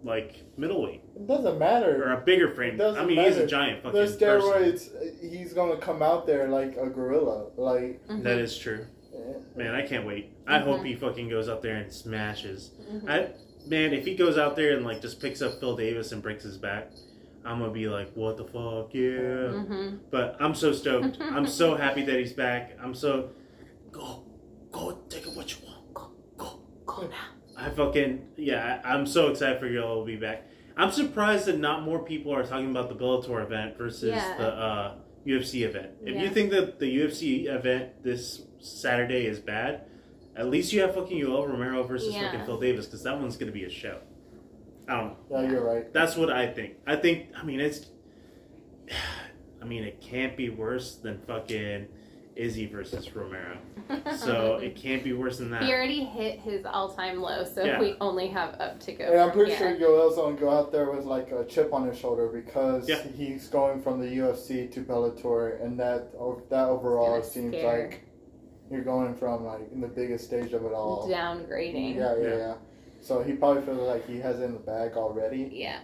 like 0.04 0.44
middleweight 0.58 1.02
it 1.16 1.28
doesn't 1.28 1.60
matter. 1.60 2.04
or 2.06 2.14
a 2.14 2.22
bigger 2.22 2.50
frame. 2.56 2.78
doesn't 2.78 3.02
I 3.02 3.06
mean, 3.06 3.18
he's 3.20 3.38
a 3.38 3.46
giant 3.46 3.84
fucking 3.84 4.00
The 4.00 4.06
person. 4.08 4.20
steroids, 4.20 5.22
he's 5.22 5.54
gonna 5.54 5.78
come 5.78 6.02
out 6.02 6.26
there 6.26 6.48
like 6.48 6.78
a 6.78 6.88
gorilla. 6.90 7.48
Like, 7.58 8.06
Mhm. 8.08 8.24
That 8.24 8.38
is 8.40 8.58
true. 8.58 8.86
eh, 9.14 9.18
Man, 9.56 9.76
I 9.76 9.86
can't 9.86 10.06
wait. 10.06 10.32
I 10.48 10.60
Mhm. 10.60 10.64
hope 10.64 10.84
he 10.84 10.96
fucking 10.96 11.28
goes 11.30 11.50
out 11.50 11.62
there 11.62 11.76
and 11.76 11.92
smashes. 11.92 12.72
Mhm. 12.90 13.10
I 13.10 13.34
man, 13.68 13.94
if 13.94 14.06
he 14.06 14.16
goes 14.16 14.38
out 14.38 14.56
there 14.56 14.76
and 14.76 14.86
like 14.86 15.02
just 15.02 15.20
picks 15.22 15.42
up 15.42 15.60
Phil 15.60 15.76
Davis 15.76 16.12
and 16.14 16.22
breaks 16.24 16.44
his 16.46 16.58
back, 16.58 16.92
I'm 17.44 17.60
gonna 17.60 17.72
be 17.72 17.90
like, 17.90 18.12
what 18.16 18.38
the 18.38 18.46
fuck, 18.46 18.94
yeah. 18.94 19.52
Mhm. 19.52 20.00
But 20.12 20.38
I'm 20.40 20.56
so 20.56 20.72
stoked. 20.72 21.18
I'm 21.22 21.46
so 21.46 21.76
happy 21.76 22.04
that 22.04 22.16
he's 22.18 22.34
back. 22.34 22.78
I'm 22.82 22.94
so 22.94 23.32
go, 23.92 24.24
go, 24.72 24.98
take 25.10 25.28
it 25.28 25.36
what 25.36 25.52
you 25.52 25.66
want. 25.68 25.94
Go, 25.94 26.12
go, 26.38 26.60
Go 26.86 27.02
now. 27.04 27.32
I 27.60 27.69
fucking 27.69 28.30
yeah. 28.38 28.82
I, 28.84 28.93
I'm 28.93 29.06
so 29.06 29.28
excited 29.30 29.60
for 29.60 29.67
y'all 29.67 30.02
to 30.02 30.06
be 30.06 30.15
back. 30.15 30.43
I'm 30.78 30.91
surprised 30.91 31.45
that 31.48 31.60
not 31.60 31.84
more 31.84 32.00
people 32.04 32.34
are 32.34 32.43
talking 32.45 32.72
about 32.72 32.88
the 32.89 32.95
Bellator 32.95 33.43
event 33.43 33.78
versus 33.78 34.10
Yeah. 34.12 34.38
the 34.38 34.48
uh, 34.48 34.95
UFC 35.28 35.63
event. 35.63 35.89
If 36.04 36.22
you 36.22 36.30
think 36.30 36.52
that 36.52 36.80
the 36.80 36.86
UFC 37.00 37.48
event 37.48 38.02
this 38.04 38.43
Saturday 38.60 39.26
is 39.26 39.39
bad, 39.39 39.82
at 40.38 40.50
least 40.50 40.72
you 40.72 40.80
have 40.82 40.95
fucking 40.95 41.19
Yoel 41.19 41.48
Romero 41.50 41.84
versus 41.84 42.13
Yeah. 42.13 42.32
fucking 42.32 42.45
Phil 42.45 42.60
Davis 42.60 42.86
because 42.86 43.04
that 43.04 43.19
one's 43.19 43.36
gonna 43.36 43.52
be 43.52 43.65
a 43.65 43.69
show. 43.69 44.00
I 44.88 44.95
don't 44.95 45.08
know. 45.10 45.17
yeah, 45.32 45.41
Yeah. 45.41 45.52
you're 45.52 45.63
right. 45.65 45.93
That's 45.93 46.15
what 46.15 46.30
I 46.32 46.48
think. 46.48 46.76
I 46.88 46.95
think. 46.95 47.28
I 47.36 47.43
mean, 47.43 47.60
it's. 47.60 47.86
I 49.62 49.65
mean, 49.65 49.84
it 49.84 50.00
can't 50.02 50.38
be 50.38 50.50
worse 50.50 50.95
than 50.95 51.19
fucking 51.28 51.88
Izzy 52.39 52.65
versus 52.67 53.13
Romero. 53.15 53.58
So 54.17 54.58
it 54.58 54.75
can't 54.75 55.04
be 55.04 55.13
worse 55.13 55.39
than 55.39 55.49
that. 55.52 55.63
He 55.63 55.73
already 55.73 56.04
hit 56.04 56.39
his 56.39 56.63
all-time 56.65 57.21
low, 57.21 57.43
so 57.43 57.63
Yeah. 57.63 57.80
we 57.80 57.95
only 57.99 58.28
have 58.28 58.54
up 58.62 58.80
to 58.82 58.91
go. 58.93 59.06
And 59.06 59.19
I'm 59.19 59.32
pretty 59.32 59.52
here. 59.54 59.78
sure 59.80 59.89
Yoel's 59.89 60.15
gonna 60.15 60.36
go 60.36 60.49
out 60.52 60.71
there 60.71 60.91
with 60.91 61.06
like 61.06 61.32
a 61.32 61.43
chip 61.45 61.73
on 61.73 61.88
his 61.88 61.97
shoulder 61.97 62.28
because 62.28 62.88
Yeah. 62.88 63.02
he's 63.02 63.47
going 63.47 63.82
from 63.82 63.99
the 63.99 64.08
UFC 64.08 64.67
to 64.71 64.82
Bellator, 64.82 65.63
and 65.63 65.80
that 65.80 66.12
that 66.49 66.67
overall 66.69 67.21
seems 67.23 67.56
scare. 67.56 67.80
like 67.89 68.02
you're 68.69 68.84
going 68.84 69.15
from 69.15 69.45
like 69.45 69.71
in 69.71 69.82
the 69.82 69.88
biggest 69.88 70.25
stage 70.25 70.54
of 70.54 70.63
it 70.65 70.71
all. 70.73 71.08
downgrading. 71.10 71.95
Yeah, 71.95 72.15
yeah, 72.21 72.38
Yeah. 72.38 72.54
Yeah. 73.00 73.06
So 73.08 73.24
he 73.24 73.34
probably 73.34 73.62
feels 73.64 73.80
like 73.88 74.08
he 74.08 74.20
has 74.20 74.40
it 74.40 74.44
in 74.44 74.54
the 74.54 74.60
bag 74.60 74.94
already, 74.94 75.50
Yeah. 75.54 75.80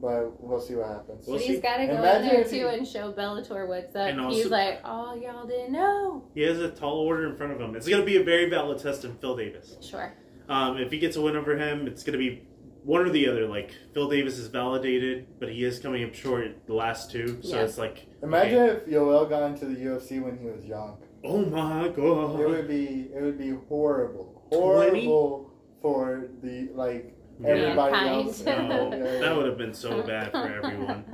but 0.00 0.40
we'll 0.42 0.60
see 0.60 0.74
what 0.74 0.88
happens. 0.88 1.26
We'll 1.26 1.38
he's 1.38 1.60
got 1.60 1.78
to 1.78 1.86
go 1.86 1.94
in 1.94 2.00
there 2.26 2.44
too 2.44 2.50
he- 2.50 2.60
and 2.62 2.86
show 2.86 3.12
Bellator 3.12 3.66
what's 3.68 3.94
up. 3.96 4.08
And 4.08 4.20
also- 4.20 4.36
He's 4.36 4.46
like, 4.50 4.80
oh, 4.84 5.14
y'all 5.14 5.46
didn't 5.46 5.72
know. 5.72 6.24
He 6.34 6.42
has 6.42 6.58
a 6.60 6.70
tall 6.70 7.00
order 7.00 7.28
in 7.30 7.36
front 7.36 7.52
of 7.52 7.60
him. 7.60 7.74
It's 7.76 7.88
going 7.88 8.00
to 8.00 8.06
be 8.06 8.16
a 8.16 8.24
very 8.24 8.48
valid 8.48 8.78
test 8.78 9.04
in 9.04 9.14
Phil 9.16 9.36
Davis. 9.36 9.76
Sure. 9.80 10.12
Um, 10.48 10.78
if 10.78 10.90
he 10.90 10.98
gets 10.98 11.16
a 11.16 11.20
win 11.20 11.36
over 11.36 11.56
him, 11.56 11.86
it's 11.86 12.02
going 12.02 12.12
to 12.12 12.18
be 12.18 12.42
one 12.84 13.00
or 13.02 13.10
the 13.10 13.28
other. 13.28 13.46
Like 13.46 13.70
Phil 13.94 14.08
Davis 14.08 14.38
is 14.38 14.48
validated, 14.48 15.26
but 15.38 15.48
he 15.50 15.64
is 15.64 15.78
coming 15.78 16.04
up 16.04 16.14
short 16.14 16.66
the 16.66 16.74
last 16.74 17.10
two. 17.10 17.38
So 17.42 17.56
Yeah. 17.56 17.62
it's 17.62 17.78
like, 17.78 18.06
Imagine 18.22 18.58
okay, 18.58 18.82
if 18.84 18.86
Yoel 18.88 19.28
got 19.28 19.44
into 19.50 19.66
the 19.66 19.76
UFC 19.76 20.20
when 20.22 20.36
he 20.38 20.46
was 20.46 20.64
young. 20.64 20.98
oh 21.24 21.44
my 21.44 21.86
god! 21.86 21.86
It 21.86 21.96
god, 21.96 22.38
would 22.38 22.68
be 22.68 23.08
it 23.14 23.22
would 23.22 23.38
be 23.38 23.50
horrible, 23.68 24.42
horrible 24.50 25.51
for 25.82 26.28
the 26.42 26.68
like 26.74 27.14
everybody 27.44 27.92
Mankind. 27.92 28.26
else. 28.28 28.42
No, 28.46 28.52
Yeah, 28.92 28.96
yeah. 29.12 29.20
that 29.20 29.36
would 29.36 29.46
have 29.46 29.58
been 29.58 29.74
so 29.74 30.02
bad 30.02 30.30
for 30.30 30.38
everyone. 30.38 31.04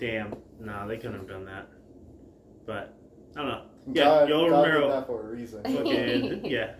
Damn, 0.00 0.36
no, 0.60 0.86
they 0.88 0.96
couldn't 0.96 1.18
have 1.18 1.28
done 1.28 1.44
that. 1.46 1.68
But 2.66 2.94
I 3.36 3.40
don't 3.40 3.48
know. 3.48 3.62
Yeah, 3.92 4.04
God, 4.04 4.28
Yoel 4.28 4.50
God 4.50 4.56
Romero. 4.62 4.80
did 4.82 4.90
that 4.92 5.06
for 5.06 5.20
a 5.20 5.24
reason. 5.34 5.62
Fucking 5.64 6.44
yeah, 6.50 6.74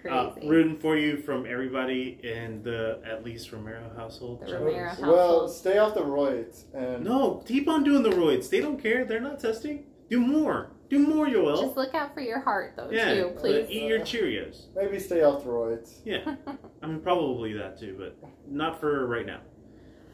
Crazy. 0.00 0.16
uh, 0.16 0.30
rooting 0.48 0.78
for 0.78 0.96
you 0.96 1.18
from 1.18 1.44
everybody 1.46 2.18
in 2.22 2.62
the 2.62 3.00
at 3.04 3.24
least 3.24 3.52
Romero 3.52 3.90
household. 3.96 4.42
The 4.46 4.54
Romero 4.58 4.94
Well, 5.00 5.48
stay 5.48 5.76
off 5.78 5.92
the 5.94 6.00
roids 6.00 6.64
and 6.72 7.04
No, 7.04 7.42
keep 7.46 7.68
on 7.68 7.84
doing 7.84 8.02
the 8.02 8.10
roids. 8.10 8.48
They 8.48 8.60
don't 8.60 8.80
care. 8.82 9.04
They're 9.04 9.20
not 9.20 9.38
testing. 9.40 9.84
Do 10.08 10.20
more. 10.20 10.70
Do 10.90 10.98
more, 10.98 11.26
Yoel. 11.26 11.60
Just 11.62 11.76
look 11.76 11.94
out 11.94 12.14
for 12.14 12.20
your 12.20 12.40
heart, 12.40 12.74
though, 12.76 12.90
yeah, 12.90 13.14
too, 13.14 13.30
but 13.34 13.40
please. 13.40 13.66
eat 13.70 13.84
your 13.84 14.00
Cheerios. 14.00 14.66
maybe 14.76 14.98
stay 14.98 15.22
off 15.22 15.42
the 15.44 15.48
roids. 15.48 16.00
Yeah, 16.04 16.36
I 16.82 16.86
mean 16.86 17.00
probably 17.00 17.52
that 17.54 17.78
too, 17.78 17.96
but 17.98 18.16
not 18.48 18.80
for 18.80 19.06
right 19.06 19.26
now. 19.26 19.40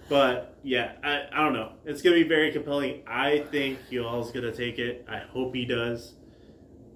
But 0.08 0.56
yeah, 0.62 0.92
I, 1.04 1.24
I 1.32 1.44
don't 1.44 1.52
know. 1.52 1.72
It's 1.84 2.02
gonna 2.02 2.16
be 2.16 2.22
very 2.24 2.50
compelling. 2.52 3.02
I 3.06 3.40
think 3.50 3.78
Yoel's 3.90 4.32
gonna 4.32 4.52
take 4.52 4.78
it. 4.78 5.06
I 5.08 5.18
hope 5.18 5.54
he 5.54 5.64
does. 5.64 6.14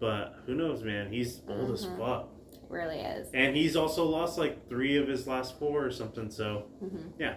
But 0.01 0.35
who 0.47 0.55
knows, 0.55 0.83
man? 0.83 1.11
He's 1.13 1.41
old 1.49 1.71
as 1.73 1.87
Mhm. 1.87 1.99
fuck. 1.99 2.29
really 2.69 2.99
is. 2.99 3.29
And 3.35 3.55
he's 3.57 3.77
also 3.77 4.05
lost 4.05 4.37
like 4.39 4.69
three 4.69 4.97
of 4.97 5.07
his 5.07 5.27
last 5.29 5.59
four 5.61 5.85
or 5.85 5.91
something. 5.93 6.29
So 6.31 6.65
hmm 6.81 7.09
Yeah. 7.19 7.35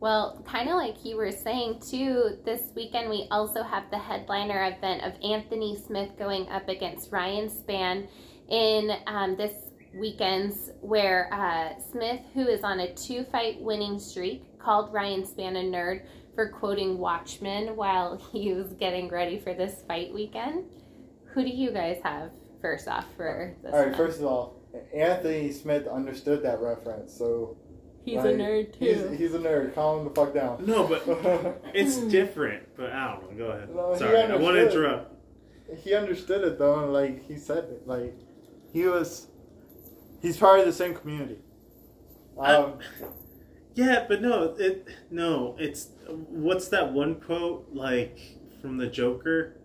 Well, 0.00 0.44
kind 0.46 0.68
of 0.68 0.76
like 0.76 1.04
you 1.04 1.16
were 1.16 1.32
saying 1.32 1.80
too, 1.80 2.38
this 2.44 2.72
weekend 2.74 3.08
we 3.08 3.26
also 3.30 3.62
have 3.62 3.90
the 3.90 3.98
headliner 3.98 4.64
event 4.76 5.02
of 5.02 5.12
Anthony 5.22 5.76
Smith 5.76 6.10
going 6.18 6.48
up 6.48 6.68
against 6.68 7.10
Ryan 7.10 7.48
Spann 7.48 8.08
in 8.48 8.92
um, 9.06 9.36
this 9.36 9.52
weekend's 9.94 10.70
where 10.80 11.32
uh, 11.32 11.80
Smith, 11.90 12.20
who 12.34 12.46
is 12.46 12.62
on 12.64 12.80
a 12.80 12.94
two 12.94 13.24
fight 13.24 13.60
winning 13.60 13.98
streak, 13.98 14.58
called 14.58 14.92
Ryan 14.92 15.22
Spann 15.22 15.56
a 15.56 15.64
nerd 15.64 16.02
for 16.34 16.48
quoting 16.48 16.98
Watchmen 16.98 17.76
while 17.76 18.16
he 18.32 18.52
was 18.52 18.72
getting 18.74 19.08
ready 19.08 19.38
for 19.38 19.54
this 19.54 19.82
fight 19.86 20.12
weekend. 20.12 20.64
Who 21.32 21.42
do 21.42 21.50
you 21.50 21.70
guys 21.70 21.98
have 22.02 22.30
first 22.60 22.88
off 22.88 23.06
for 23.16 23.54
this? 23.62 23.72
All 23.72 23.80
right, 23.80 23.88
one? 23.88 23.96
first 23.96 24.20
of 24.20 24.26
all, 24.26 24.60
Anthony 24.94 25.52
Smith 25.52 25.86
understood 25.86 26.42
that 26.42 26.60
reference, 26.60 27.16
so 27.16 27.56
he's 28.04 28.16
like, 28.16 28.26
a 28.26 28.38
nerd 28.38 28.74
He's, 28.76 28.98
too. 29.02 29.08
he's 29.10 29.34
a 29.34 29.38
nerd. 29.38 29.74
Calm 29.74 30.00
him 30.00 30.04
the 30.04 30.10
fuck 30.14 30.34
down. 30.34 30.64
no, 30.66 30.86
but 30.86 31.02
it's 31.74 31.96
different. 31.98 32.64
But 32.76 32.92
I 32.92 33.12
don't 33.14 33.32
know. 33.32 33.38
Go 33.46 33.50
ahead. 33.52 33.74
No, 33.74 33.96
Sorry, 33.96 34.16
I 34.22 34.36
want 34.36 34.56
to 34.56 34.70
interrupt. 34.70 35.14
he 35.82 35.94
understood 35.94 36.44
it 36.44 36.58
though, 36.58 36.84
and 36.84 36.92
like 36.92 37.26
he 37.26 37.36
said 37.36 37.64
it, 37.64 37.86
like 37.86 38.14
he 38.72 38.86
was, 38.86 39.28
he's 40.20 40.36
part 40.36 40.60
of 40.60 40.66
the 40.66 40.72
same 40.72 40.94
community. 40.94 41.38
Um, 42.38 42.78
Yeah, 43.74 44.06
but 44.08 44.20
no, 44.22 44.54
it 44.58 44.86
no, 45.10 45.56
it's 45.58 45.88
what's 46.08 46.68
that 46.68 46.92
one 46.92 47.16
quote 47.20 47.68
like 47.72 48.18
from 48.60 48.76
the 48.76 48.86
Joker? 48.86 49.56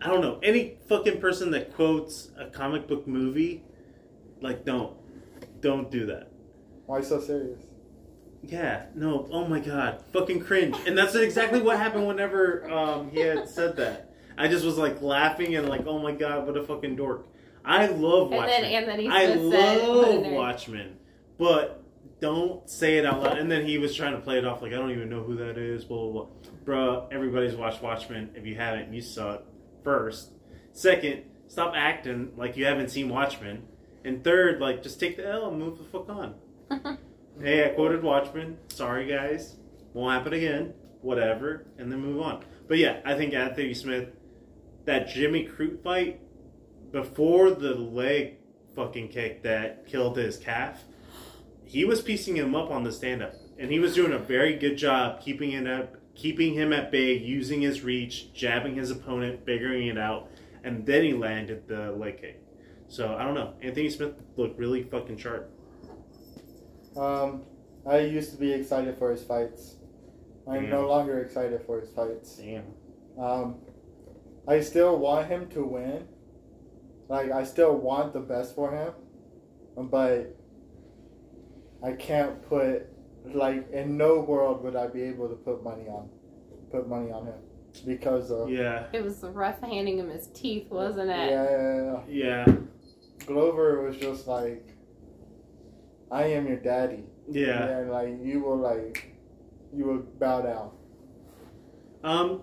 I 0.00 0.08
don't 0.08 0.20
know. 0.20 0.38
Any 0.42 0.76
fucking 0.88 1.20
person 1.20 1.50
that 1.52 1.74
quotes 1.74 2.30
a 2.38 2.46
comic 2.50 2.86
book 2.88 3.06
movie, 3.08 3.62
like 4.40 4.64
don't 4.64 4.94
don't 5.60 5.90
do 5.90 6.06
that. 6.06 6.30
Why 6.86 7.00
so 7.00 7.20
serious? 7.20 7.60
Yeah, 8.42 8.86
no, 8.94 9.26
oh 9.32 9.46
my 9.46 9.60
god, 9.60 10.02
fucking 10.12 10.40
cringe. 10.40 10.76
And 10.86 10.96
that's 10.98 11.14
exactly 11.14 11.62
what 11.62 11.78
happened 11.78 12.06
whenever 12.06 12.70
um, 12.70 13.10
he 13.10 13.20
had 13.20 13.48
said 13.48 13.76
that. 13.76 14.10
I 14.36 14.48
just 14.48 14.64
was 14.64 14.76
like 14.76 15.00
laughing 15.00 15.54
and 15.54 15.68
like, 15.68 15.86
oh 15.86 15.98
my 15.98 16.12
god, 16.12 16.46
what 16.46 16.56
a 16.56 16.62
fucking 16.62 16.96
dork. 16.96 17.26
I 17.64 17.86
love 17.86 18.26
And 18.32 18.36
Watchmen. 18.36 18.62
then 18.62 18.64
Anthony 18.64 19.08
I 19.08 19.26
Smith 19.32 19.52
said, 19.52 19.88
"What 19.88 20.08
love. 20.08 20.26
Watchmen, 20.32 20.96
but 21.38 21.82
don't 22.20 22.68
say 22.68 22.98
it 22.98 23.06
out 23.06 23.22
loud. 23.22 23.38
And 23.38 23.50
then 23.50 23.64
he 23.66 23.78
was 23.78 23.94
trying 23.94 24.12
to 24.12 24.20
play 24.20 24.36
it 24.36 24.44
off 24.44 24.60
like 24.60 24.72
I 24.72 24.76
don't 24.76 24.90
even 24.90 25.08
know 25.08 25.22
who 25.22 25.36
that 25.36 25.56
is. 25.56 25.84
Blah 25.84 26.10
blah 26.10 26.24
blah. 26.24 26.26
Bruh, 26.66 27.08
everybody's 27.12 27.54
watched 27.54 27.82
Watchmen. 27.82 28.30
If 28.34 28.44
you 28.44 28.56
haven't, 28.56 28.92
you 28.92 29.00
suck. 29.00 29.44
First, 29.82 30.32
second, 30.72 31.22
stop 31.48 31.72
acting 31.74 32.32
like 32.36 32.56
you 32.58 32.66
haven't 32.66 32.90
seen 32.90 33.08
Watchmen. 33.08 33.62
And 34.04 34.22
third, 34.22 34.60
like 34.60 34.82
just 34.82 35.00
take 35.00 35.16
the 35.16 35.26
L 35.26 35.48
and 35.48 35.58
move 35.58 35.78
the 35.78 35.84
fuck 35.84 36.08
on. 36.10 36.34
Hey, 37.40 37.64
I 37.64 37.70
quoted 37.70 38.04
Watchmen. 38.04 38.58
Sorry, 38.68 39.08
guys. 39.08 39.56
Won't 39.92 40.14
happen 40.14 40.34
again. 40.34 40.72
Whatever. 41.02 41.66
And 41.78 41.90
then 41.90 42.00
move 42.00 42.22
on. 42.22 42.44
But 42.68 42.78
yeah, 42.78 43.00
I 43.04 43.16
think 43.16 43.34
Anthony 43.34 43.74
Smith, 43.74 44.10
that 44.84 45.08
Jimmy 45.08 45.48
Crute 45.48 45.82
fight, 45.82 46.20
before 46.92 47.50
the 47.50 47.74
leg 47.74 48.36
fucking 48.76 49.08
kick 49.08 49.42
that 49.42 49.84
killed 49.86 50.16
his 50.16 50.36
calf, 50.36 50.84
he 51.64 51.84
was 51.84 52.02
piecing 52.02 52.36
him 52.36 52.54
up 52.54 52.70
on 52.70 52.84
the 52.84 52.92
stand 52.92 53.20
up. 53.20 53.34
And 53.58 53.70
he 53.70 53.80
was 53.80 53.94
doing 53.94 54.12
a 54.12 54.18
very 54.18 54.54
good 54.54 54.76
job 54.76 55.20
keeping 55.20 55.50
it 55.52 55.66
up, 55.66 55.96
keeping 56.14 56.54
him 56.54 56.72
at 56.72 56.92
bay, 56.92 57.18
using 57.18 57.62
his 57.62 57.82
reach, 57.82 58.32
jabbing 58.32 58.76
his 58.76 58.92
opponent, 58.92 59.44
figuring 59.44 59.88
it 59.88 59.98
out, 59.98 60.30
and 60.62 60.86
then 60.86 61.02
he 61.02 61.12
landed 61.12 61.66
the 61.66 61.90
leg 61.90 62.20
kick. 62.20 62.40
So 62.86 63.16
I 63.18 63.24
don't 63.24 63.34
know. 63.34 63.54
Anthony 63.60 63.90
Smith 63.90 64.14
looked 64.36 64.56
really 64.58 64.84
fucking 64.84 65.18
sharp. 65.18 65.50
Um, 66.96 67.42
I 67.86 67.98
used 67.98 68.30
to 68.32 68.36
be 68.36 68.52
excited 68.52 68.98
for 68.98 69.10
his 69.10 69.22
fights. 69.22 69.76
I'm 70.50 70.68
no 70.68 70.86
longer 70.88 71.20
excited 71.20 71.62
for 71.66 71.80
his 71.80 71.90
fights. 71.90 72.36
Damn. 72.36 72.64
Um, 73.18 73.56
I 74.46 74.60
still 74.60 74.98
want 74.98 75.28
him 75.28 75.48
to 75.50 75.64
win. 75.64 76.06
Like 77.08 77.30
I 77.30 77.44
still 77.44 77.76
want 77.76 78.12
the 78.12 78.20
best 78.20 78.54
for 78.54 78.70
him, 78.74 78.92
but 79.90 80.36
I 81.82 81.92
can't 81.92 82.42
put 82.48 82.86
like 83.32 83.70
in 83.72 83.96
no 83.96 84.20
world 84.20 84.62
would 84.64 84.76
I 84.76 84.86
be 84.86 85.02
able 85.02 85.28
to 85.28 85.34
put 85.34 85.62
money 85.62 85.86
on 85.88 86.08
put 86.70 86.88
money 86.88 87.10
on 87.10 87.26
him 87.26 87.38
because 87.86 88.30
of 88.30 88.50
Yeah. 88.50 88.86
It 88.92 89.02
was 89.02 89.22
rough 89.22 89.60
handing 89.60 89.98
him 89.98 90.10
his 90.10 90.28
teeth, 90.28 90.70
wasn't 90.70 91.08
yeah, 91.08 91.24
it? 91.24 91.30
yeah, 91.30 92.00
yeah. 92.08 92.44
Yeah. 92.46 92.56
Glover 93.26 93.82
was 93.82 93.96
just 93.96 94.26
like 94.26 94.73
I 96.14 96.26
am 96.26 96.46
your 96.46 96.58
daddy. 96.58 97.02
Yeah. 97.28 97.64
And 97.64 97.90
like 97.90 98.14
you 98.22 98.40
will 98.40 98.56
like 98.56 99.16
you 99.74 99.84
will 99.84 99.98
bow 99.98 100.42
down. 100.42 100.70
Um. 102.04 102.42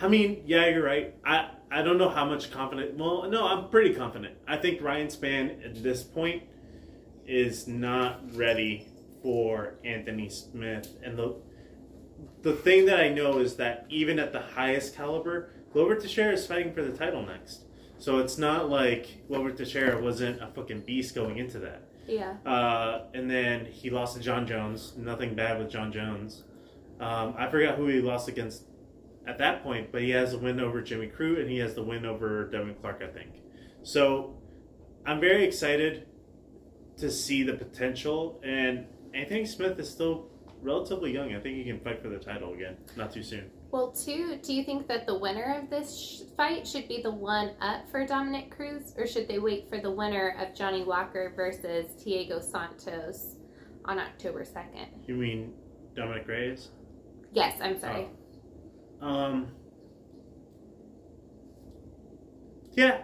I 0.00 0.08
mean, 0.08 0.42
yeah, 0.46 0.66
you're 0.68 0.82
right. 0.82 1.14
I 1.22 1.50
I 1.70 1.82
don't 1.82 1.98
know 1.98 2.08
how 2.08 2.24
much 2.24 2.50
confident. 2.50 2.96
Well, 2.96 3.28
no, 3.28 3.46
I'm 3.46 3.68
pretty 3.68 3.94
confident. 3.94 4.36
I 4.48 4.56
think 4.56 4.80
Ryan 4.80 5.08
Spann 5.08 5.64
at 5.64 5.82
this 5.82 6.02
point 6.02 6.44
is 7.26 7.68
not 7.68 8.34
ready 8.34 8.88
for 9.22 9.74
Anthony 9.84 10.30
Smith, 10.30 10.88
and 11.02 11.18
the 11.18 11.36
the 12.40 12.54
thing 12.54 12.86
that 12.86 13.00
I 13.00 13.10
know 13.10 13.38
is 13.38 13.56
that 13.56 13.84
even 13.90 14.18
at 14.18 14.32
the 14.32 14.40
highest 14.40 14.96
caliber, 14.96 15.50
Glover 15.74 15.96
Teixeira 15.96 16.32
is 16.32 16.46
fighting 16.46 16.72
for 16.72 16.82
the 16.82 16.96
title 16.96 17.24
next. 17.26 17.63
So 18.04 18.18
it's 18.18 18.36
not 18.36 18.68
like 18.68 19.26
Glover 19.28 19.50
Teixeira 19.50 19.98
wasn't 19.98 20.42
a 20.42 20.48
fucking 20.48 20.82
beast 20.82 21.14
going 21.14 21.38
into 21.38 21.58
that. 21.60 21.88
Yeah. 22.06 22.34
Uh, 22.44 23.06
and 23.14 23.30
then 23.30 23.64
he 23.64 23.88
lost 23.88 24.14
to 24.14 24.22
Jon 24.22 24.46
Jones. 24.46 24.92
Nothing 24.98 25.34
bad 25.34 25.58
with 25.58 25.70
Jon 25.70 25.90
Jones. 25.90 26.44
Um, 27.00 27.34
I 27.38 27.48
forgot 27.48 27.78
who 27.78 27.86
he 27.86 28.02
lost 28.02 28.28
against 28.28 28.64
at 29.26 29.38
that 29.38 29.62
point, 29.62 29.90
but 29.90 30.02
he 30.02 30.10
has 30.10 30.34
a 30.34 30.38
win 30.38 30.60
over 30.60 30.82
Jimmy 30.82 31.06
Crute 31.06 31.40
and 31.40 31.48
he 31.48 31.56
has 31.60 31.72
the 31.72 31.82
win 31.82 32.04
over 32.04 32.50
Devin 32.50 32.74
Clark, 32.74 33.02
I 33.02 33.06
think. 33.10 33.30
So 33.84 34.36
I'm 35.06 35.18
very 35.18 35.46
excited 35.46 36.06
to 36.98 37.10
see 37.10 37.42
the 37.42 37.54
potential. 37.54 38.38
And 38.44 38.84
Anthony 39.14 39.46
Smith 39.46 39.78
is 39.78 39.88
still 39.88 40.28
relatively 40.60 41.10
young. 41.10 41.34
I 41.34 41.40
think 41.40 41.56
he 41.56 41.64
can 41.64 41.80
fight 41.80 42.02
for 42.02 42.10
the 42.10 42.18
title 42.18 42.52
again, 42.52 42.76
not 42.98 43.14
too 43.14 43.22
soon. 43.22 43.50
Well, 43.74 43.90
two, 43.90 44.38
do 44.40 44.54
you 44.54 44.62
think 44.62 44.86
that 44.86 45.04
the 45.04 45.18
winner 45.18 45.60
of 45.60 45.68
this 45.68 45.98
sh- 45.98 46.20
fight 46.36 46.64
should 46.64 46.86
be 46.86 47.02
the 47.02 47.10
one 47.10 47.56
up 47.60 47.90
for 47.90 48.06
Dominic 48.06 48.52
Cruz, 48.56 48.94
or 48.96 49.04
should 49.04 49.26
they 49.26 49.40
wait 49.40 49.68
for 49.68 49.80
the 49.80 49.90
winner 49.90 50.36
of 50.38 50.54
Johnny 50.54 50.84
Walker 50.84 51.32
versus 51.34 51.86
Thiago 52.00 52.40
Santos 52.40 53.34
on 53.84 53.98
October 53.98 54.44
2nd? 54.44 54.86
You 55.08 55.16
mean 55.16 55.54
Dominick 55.96 56.28
Reyes? 56.28 56.68
Yes, 57.32 57.58
I'm 57.60 57.80
sorry. 57.80 58.06
Um. 59.00 59.48
Yeah, 62.74 63.02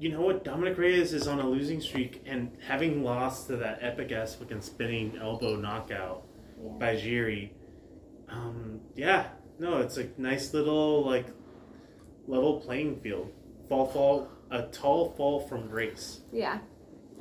you 0.00 0.08
know 0.10 0.22
what? 0.22 0.42
Dominick 0.42 0.78
Reyes 0.78 1.12
is 1.12 1.28
on 1.28 1.38
a 1.38 1.48
losing 1.48 1.80
streak, 1.80 2.22
and 2.26 2.50
having 2.66 3.04
lost 3.04 3.46
to 3.46 3.56
that 3.58 3.78
epic 3.80 4.10
ass 4.10 4.34
fucking 4.34 4.62
spinning 4.62 5.16
elbow 5.22 5.54
knockout 5.54 6.26
Yeah. 6.60 6.70
by 6.80 6.96
Jiri, 6.96 7.50
um, 8.28 8.80
yeah, 8.96 9.28
no, 9.62 9.78
it's 9.78 9.96
a 9.96 10.08
nice 10.18 10.52
little 10.52 11.06
like 11.06 11.26
level 12.26 12.60
playing 12.60 13.00
field. 13.00 13.30
Fall, 13.68 13.86
fall, 13.86 14.28
a 14.50 14.62
tall 14.64 15.12
fall 15.12 15.40
from 15.40 15.68
grace. 15.68 16.20
Yeah. 16.32 16.58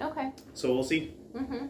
Okay. 0.02 0.32
So 0.54 0.74
we'll 0.74 0.84
see. 0.84 1.14
Mm-hmm. 1.36 1.68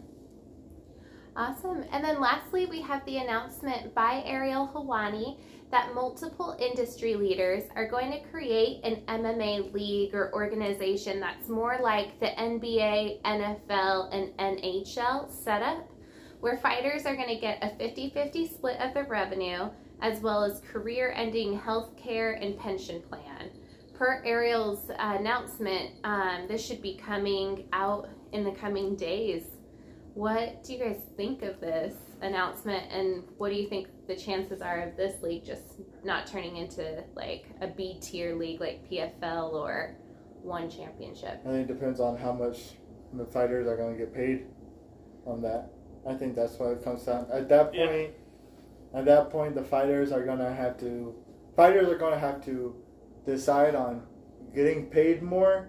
Awesome. 1.36 1.84
And 1.92 2.02
then 2.02 2.20
lastly, 2.20 2.66
we 2.66 2.80
have 2.80 3.04
the 3.04 3.18
announcement 3.18 3.94
by 3.94 4.22
Ariel 4.24 4.70
Helwani 4.74 5.38
that 5.70 5.94
multiple 5.94 6.56
industry 6.58 7.14
leaders 7.14 7.64
are 7.76 7.88
going 7.88 8.12
to 8.12 8.20
create 8.30 8.84
an 8.84 9.02
MMA 9.08 9.72
league 9.72 10.14
or 10.14 10.32
organization 10.34 11.20
that's 11.20 11.48
more 11.48 11.78
like 11.82 12.18
the 12.20 12.26
NBA, 12.26 13.22
NFL, 13.22 14.14
and 14.14 14.36
NHL 14.36 15.30
setup, 15.30 15.88
where 16.40 16.58
fighters 16.58 17.06
are 17.06 17.16
going 17.16 17.28
to 17.28 17.40
get 17.40 17.62
a 17.62 17.76
50 17.76 18.10
50 18.10 18.48
split 18.48 18.80
of 18.80 18.92
the 18.92 19.04
revenue, 19.04 19.70
as 20.02 20.20
well 20.20 20.44
as 20.44 20.60
career 20.60 21.12
ending 21.16 21.58
health 21.58 21.96
care 21.96 22.32
and 22.32 22.58
pension 22.58 23.00
plan. 23.02 23.50
Per 23.94 24.20
Ariel's 24.24 24.90
uh, 24.90 24.94
announcement, 25.18 25.92
um, 26.02 26.46
this 26.48 26.64
should 26.66 26.82
be 26.82 26.96
coming 26.96 27.68
out 27.72 28.08
in 28.32 28.42
the 28.42 28.50
coming 28.50 28.96
days. 28.96 29.44
What 30.14 30.64
do 30.64 30.72
you 30.74 30.78
guys 30.80 31.00
think 31.16 31.42
of 31.42 31.60
this 31.60 31.94
announcement, 32.20 32.90
and 32.92 33.22
what 33.38 33.50
do 33.50 33.54
you 33.54 33.68
think 33.68 33.88
the 34.08 34.16
chances 34.16 34.60
are 34.60 34.82
of 34.82 34.96
this 34.96 35.22
league 35.22 35.44
just 35.44 35.80
not 36.04 36.26
turning 36.26 36.56
into 36.56 37.04
like 37.14 37.46
a 37.60 37.68
B 37.68 37.98
tier 38.00 38.34
league 38.34 38.60
like 38.60 38.88
PFL 38.90 39.52
or 39.52 39.96
one 40.42 40.68
championship? 40.68 41.40
I 41.46 41.50
think 41.50 41.70
it 41.70 41.72
depends 41.72 42.00
on 42.00 42.18
how 42.18 42.32
much 42.32 42.72
the 43.14 43.24
fighters 43.24 43.66
are 43.68 43.76
going 43.76 43.96
to 43.96 43.98
get 43.98 44.12
paid 44.12 44.46
on 45.26 45.40
that. 45.42 45.70
I 46.06 46.14
think 46.14 46.34
that's 46.34 46.58
what 46.58 46.72
it 46.72 46.84
comes 46.84 47.04
down. 47.04 47.28
At 47.32 47.48
that 47.48 47.72
Yeah. 47.72 48.08
Point, 48.92 48.98
at 48.98 49.04
that 49.06 49.30
point, 49.30 49.54
the 49.54 49.62
fighters 49.64 50.12
are 50.12 50.24
going 50.24 50.38
to 50.38 50.52
have 50.52 50.78
to 50.80 51.14
fighters 51.56 51.88
are 51.88 51.98
going 51.98 52.12
to 52.14 52.18
have 52.18 52.44
to 52.44 52.74
decide 53.26 53.74
on 53.74 54.02
getting 54.54 54.86
paid 54.86 55.22
more 55.22 55.68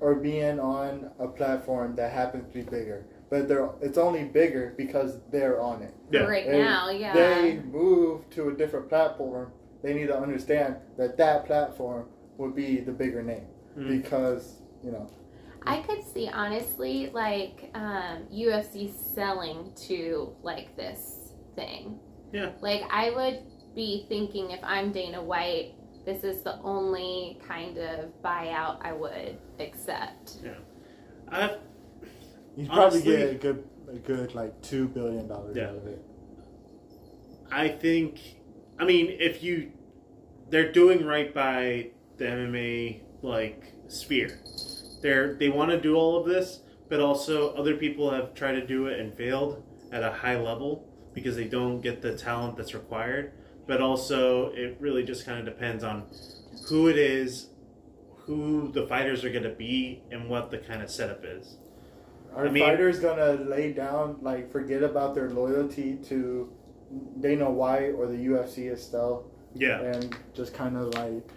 or 0.00 0.16
being 0.16 0.58
on 0.58 1.10
a 1.18 1.28
platform 1.28 1.94
that 1.96 2.12
happens 2.12 2.46
to 2.48 2.54
be 2.54 2.62
bigger. 2.62 3.06
But 3.30 3.48
they're 3.48 3.70
it's 3.80 3.98
only 3.98 4.24
bigger 4.24 4.74
because 4.76 5.20
they're 5.30 5.60
on 5.60 5.82
it. 5.82 5.94
Yeah. 6.10 6.22
right 6.22 6.46
They- 6.46 6.58
now, 6.62 6.90
yeah. 6.90 7.14
They 7.14 7.58
move 7.60 8.28
to 8.30 8.48
a 8.48 8.52
different 8.54 8.88
platform. 8.88 9.52
They 9.82 9.94
need 9.94 10.08
to 10.08 10.18
understand 10.18 10.76
that 10.98 11.16
that 11.16 11.46
platform 11.46 12.06
would 12.38 12.54
be 12.54 12.78
the 12.80 12.92
bigger 12.92 13.22
name 13.22 13.46
Mm. 13.76 13.88
because 14.02 14.60
you 14.82 14.90
know 14.90 15.06
I 15.64 15.78
could 15.80 16.02
see 16.02 16.28
honestly 16.28 17.08
like 17.14 17.70
um, 17.74 18.24
UFC 18.30 18.90
selling 19.14 19.72
to 19.88 20.34
like 20.42 20.76
this 20.76 21.21
thing. 21.54 21.98
Yeah. 22.32 22.50
Like 22.60 22.82
I 22.90 23.10
would 23.10 23.40
be 23.74 24.06
thinking 24.08 24.50
if 24.50 24.60
I'm 24.62 24.92
Dana 24.92 25.22
White, 25.22 25.74
this 26.04 26.24
is 26.24 26.42
the 26.42 26.58
only 26.62 27.38
kind 27.46 27.78
of 27.78 28.10
buyout 28.24 28.78
I 28.84 28.92
would 28.92 29.38
accept. 29.60 30.38
Yeah. 30.42 30.52
I, 31.30 31.56
you 32.56 32.66
probably 32.66 33.00
Honestly- 33.00 33.16
get 33.16 33.30
a 33.30 33.34
good 33.34 33.64
a 33.88 33.98
good 33.98 34.34
like 34.34 34.60
two 34.62 34.88
billion 34.88 35.28
dollars 35.28 35.56
Yeah. 35.56 35.68
out 35.68 35.76
of 35.76 35.86
it. 35.86 36.02
I 37.50 37.68
think, 37.68 38.18
I 38.78 38.84
mean, 38.86 39.08
if 39.20 39.42
you, 39.42 39.72
they're 40.48 40.72
doing 40.72 41.04
right 41.04 41.32
by 41.34 41.90
the 42.16 42.24
MMA 42.24 43.00
like 43.22 43.72
sphere. 43.88 44.38
They're 45.02 45.34
they 45.34 45.48
want 45.48 45.70
to 45.72 45.80
do 45.80 45.94
all 45.96 46.16
of 46.16 46.26
this, 46.26 46.60
but 46.88 47.00
also 47.00 47.52
other 47.54 47.76
people 47.76 48.10
have 48.10 48.34
tried 48.34 48.52
to 48.52 48.66
do 48.66 48.86
it 48.86 48.98
and 49.00 49.12
failed 49.14 49.62
at 49.92 50.02
a 50.02 50.10
high 50.12 50.36
level 50.38 50.88
because 51.14 51.36
they 51.36 51.44
don't 51.44 51.80
get 51.80 52.02
the 52.02 52.16
talent 52.16 52.56
that's 52.56 52.74
required. 52.74 53.32
But 53.66 53.80
also, 53.80 54.50
it 54.52 54.76
really 54.80 55.04
just 55.04 55.24
kind 55.24 55.38
of 55.38 55.44
depends 55.44 55.84
on 55.84 56.04
who 56.68 56.88
it 56.88 56.96
is, 56.98 57.48
who 58.26 58.70
the 58.72 58.86
fighters 58.86 59.24
are 59.24 59.30
going 59.30 59.44
to 59.44 59.50
be, 59.50 60.02
and 60.10 60.28
what 60.28 60.50
the 60.50 60.58
kind 60.58 60.82
of 60.82 60.90
setup 60.90 61.24
is. 61.24 61.56
Are 62.34 62.46
I 62.46 62.50
mean- 62.50 62.64
fighters 62.64 62.98
gonna 62.98 63.32
lay 63.34 63.72
down 63.74 64.16
like 64.22 64.50
forget 64.50 64.82
about 64.82 65.14
their 65.14 65.28
loyalty 65.30 65.96
to 66.08 66.50
Dana 67.20 67.50
White 67.50 67.90
or 67.90 68.06
the 68.06 68.16
UFC 68.16 68.70
itself 68.72 69.24
Yeah, 69.54 69.80
and 69.82 70.16
just 70.32 70.54
kind 70.54 70.78
of 70.78 70.94
like 70.94 71.28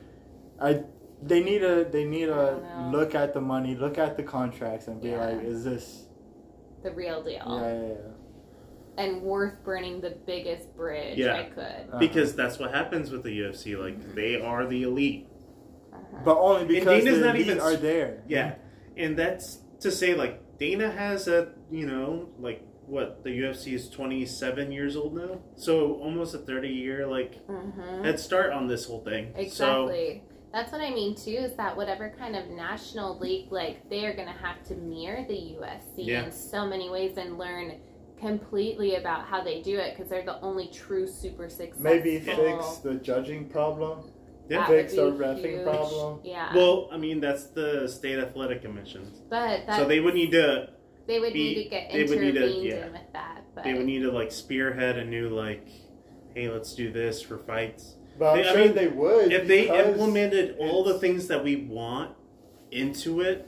I 0.61 0.83
they 1.21 1.43
need 1.43 1.59
to 1.59 1.85
they 1.91 2.05
need 2.05 2.29
I 2.29 2.35
to 2.35 2.61
oh, 2.77 2.89
look 2.93 3.13
at 3.13 3.33
the 3.33 3.41
money, 3.41 3.75
look 3.75 3.97
at 3.97 4.15
the 4.15 4.23
contracts, 4.23 4.88
and 4.88 5.01
be 5.01 5.09
Yeah. 5.09 5.25
like, 5.27 5.43
is 5.43 5.65
this 5.65 6.05
The 6.81 6.91
real 6.91 7.21
deal. 7.21 7.43
yeah 7.45 7.73
yeah, 7.73 7.88
yeah. 7.89 7.95
And 8.97 9.21
worth 9.21 9.63
burning 9.63 9.99
the 10.01 10.12
biggest 10.25 10.75
bridge 10.75 11.17
Yeah. 11.17 11.36
I 11.36 11.43
could. 11.43 11.62
Uh-huh. 11.62 11.99
because 11.99 12.36
that's 12.36 12.58
what 12.60 12.73
happens 12.73 13.12
with 13.12 13.23
the 13.23 13.39
UFC. 13.39 13.75
Like 13.77 14.15
they 14.15 14.39
are 14.41 14.65
the 14.65 14.84
elite. 14.84 15.27
Uh-huh. 15.93 16.17
but 16.25 16.38
only 16.38 16.65
because 16.65 17.03
Dana's 17.03 17.19
the 17.19 17.25
not 17.25 17.36
elite 17.36 17.47
even- 17.47 17.60
are 17.62 17.75
there. 17.75 18.23
Yeah, 18.27 18.55
and 18.97 19.17
that's 19.17 19.60
to 19.81 19.91
say 19.91 20.13
like 20.13 20.58
Dana 20.58 20.89
has 20.91 21.27
a 21.27 21.49
you 21.71 21.86
know 21.88 22.29
like 22.39 22.62
what 22.86 23.23
the 23.23 23.29
UFC 23.31 23.73
is 23.73 23.89
twenty 23.89 24.25
seven 24.25 24.71
years 24.71 24.95
old 24.95 25.15
now, 25.15 25.39
so 25.55 25.93
almost 25.95 26.36
a 26.36 26.38
thirty 26.39 26.69
year 26.69 27.08
like 27.08 27.45
Mhm. 27.47 28.03
head 28.05 28.19
start 28.19 28.51
on 28.53 28.67
this 28.67 28.86
whole 28.86 29.01
thing. 29.03 29.31
So 29.34 29.39
Exactly. 29.41 30.23
That's 30.53 30.71
what 30.71 30.79
I 30.81 30.91
mean 30.91 31.15
too. 31.15 31.31
Is 31.31 31.55
that 31.58 31.75
whatever 31.75 32.13
kind 32.17 32.36
of 32.36 32.47
national 32.49 33.17
league, 33.19 33.51
like 33.51 33.89
they 33.89 34.05
are 34.05 34.13
going 34.13 34.27
to 34.29 34.39
have 34.45 34.63
to 34.67 34.75
mirror 34.75 35.25
the 35.27 35.34
UFC 35.60 36.05
Yeah. 36.05 36.25
in 36.25 36.31
so 36.31 36.65
many 36.65 36.89
ways 36.89 37.17
and 37.17 37.38
learn 37.38 37.73
completely 38.19 38.95
about 38.95 39.25
how 39.25 39.43
they 39.43 39.62
do 39.62 39.78
it 39.78 39.95
because 39.95 40.10
they're 40.10 40.23
the 40.25 40.39
only 40.41 40.67
true 40.67 41.08
super 41.08 41.49
successful. 41.49 41.84
Maybe 41.84 42.19
fix 42.19 42.78
the 42.78 42.95
judging 42.95 43.47
problem. 43.49 44.12
Yeah. 44.49 44.60
That 44.60 44.69
would 44.69 44.78
fix 44.82 44.93
be 44.93 44.99
our 44.99 45.08
reffing 45.12 45.63
problem. 45.63 46.19
Yeah. 46.23 46.56
well, 46.56 46.88
I 46.91 46.97
mean 46.97 47.19
that's 47.19 47.45
the 47.47 47.88
state 47.88 48.19
athletic 48.19 48.62
commission. 48.62 49.12
but 49.30 49.65
that, 49.65 49.78
So 49.78 49.86
they 49.86 49.99
would 49.99 50.13
need 50.13 50.32
to 50.32 50.69
they 51.08 51.19
would 51.19 51.34
be- 51.34 51.56
need 51.56 51.63
to 51.63 51.69
get 51.69 51.91
they 51.91 52.04
would 52.04 52.19
need 52.19 52.36
intervened 52.36 52.62
to- 52.63 52.67
yeah. 52.67 52.86
in 52.86 52.91
with 52.93 53.13
that. 53.13 53.43
But 53.54 53.63
they 53.63 53.73
would 53.73 53.86
need 53.86 53.99
to 54.04 54.12
like 54.12 54.32
spearhead 54.32 54.97
a 54.97 55.06
new 55.06 55.30
like, 55.30 55.67
hey, 56.36 56.49
let's 56.49 56.73
do 56.75 56.91
this 56.91 57.21
for 57.21 57.38
fights. 57.39 57.95
But 58.17 58.38
I'm 58.38 58.43
They- 58.43 58.49
I 58.49 58.56
mean, 58.67 58.75
they 58.75 58.88
would 58.88 59.32
if 59.34 59.47
they 59.47 59.63
because 59.63 59.88
implemented 59.88 60.58
all 60.60 60.84
the 60.84 60.99
things 60.99 61.28
that 61.28 61.43
we 61.43 61.56
want 61.58 62.15
into 62.71 63.21
it 63.21 63.47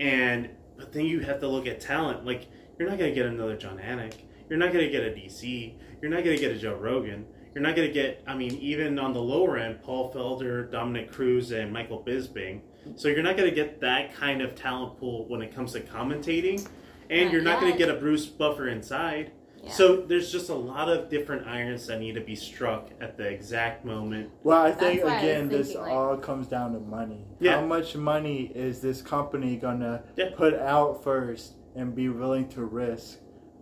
and 0.00 0.50
but 0.76 0.92
then 0.92 1.04
you 1.04 1.20
have 1.20 1.38
to 1.40 1.48
look 1.48 1.66
at 1.66 1.80
talent 1.80 2.24
like 2.24 2.48
you're 2.82 2.90
not 2.90 2.98
going 2.98 3.10
to 3.10 3.14
get 3.14 3.26
another 3.26 3.56
jon 3.56 3.78
anik 3.78 4.14
you're 4.50 4.58
not 4.58 4.72
going 4.72 4.84
to 4.84 4.90
get 4.90 5.04
a 5.04 5.10
dc 5.10 5.72
you're 6.02 6.10
not 6.10 6.24
going 6.24 6.36
to 6.36 6.42
get 6.42 6.50
a 6.50 6.58
joe 6.58 6.74
rogan 6.74 7.24
you're 7.54 7.62
not 7.62 7.76
going 7.76 7.86
to 7.86 7.94
get 7.94 8.20
i 8.26 8.34
mean 8.34 8.52
even 8.56 8.98
on 8.98 9.12
the 9.12 9.22
lower 9.22 9.56
end 9.56 9.80
paul 9.84 10.12
felder 10.12 10.68
dominick 10.72 11.12
cruz 11.12 11.52
and 11.52 11.72
michael 11.72 12.02
bisping 12.04 12.60
so 12.96 13.06
you're 13.06 13.22
not 13.22 13.36
going 13.36 13.48
to 13.48 13.54
get 13.54 13.80
that 13.80 14.12
kind 14.16 14.42
of 14.42 14.56
talent 14.56 14.98
pool 14.98 15.28
when 15.28 15.40
it 15.42 15.54
comes 15.54 15.72
to 15.72 15.80
commentating 15.80 16.68
and 17.08 17.26
Not 17.26 17.32
you're 17.32 17.42
not 17.42 17.60
going 17.60 17.70
to 17.70 17.78
get 17.78 17.88
a 17.88 17.94
bruce 17.94 18.26
buffer 18.26 18.66
inside 18.66 19.30
yeah. 19.62 19.70
so 19.70 20.00
there's 20.00 20.32
just 20.32 20.48
a 20.48 20.54
lot 20.54 20.88
of 20.88 21.08
different 21.08 21.46
irons 21.46 21.86
that 21.86 22.00
need 22.00 22.16
to 22.16 22.20
be 22.20 22.34
struck 22.34 22.90
at 23.00 23.16
the 23.16 23.28
exact 23.28 23.84
moment 23.84 24.28
Well, 24.42 24.60
I 24.60 24.72
think 24.72 25.02
That's 25.02 25.12
I 25.12 25.18
again, 25.20 25.48
this 25.48 25.76
like- 25.76 25.88
all 25.88 26.16
comes 26.16 26.48
down 26.48 26.72
to 26.72 26.80
money. 26.80 27.24
Yeah. 27.38 27.60
How 27.60 27.64
much 27.66 27.94
money 27.94 28.50
is 28.56 28.80
this 28.80 29.00
company 29.02 29.54
gonna 29.56 30.02
Yeah. 30.16 30.30
put 30.36 30.54
out 30.54 31.04
first 31.04 31.52
and 31.74 31.94
be 31.94 32.08
willing 32.08 32.48
to 32.50 32.64
risk? 32.64 33.18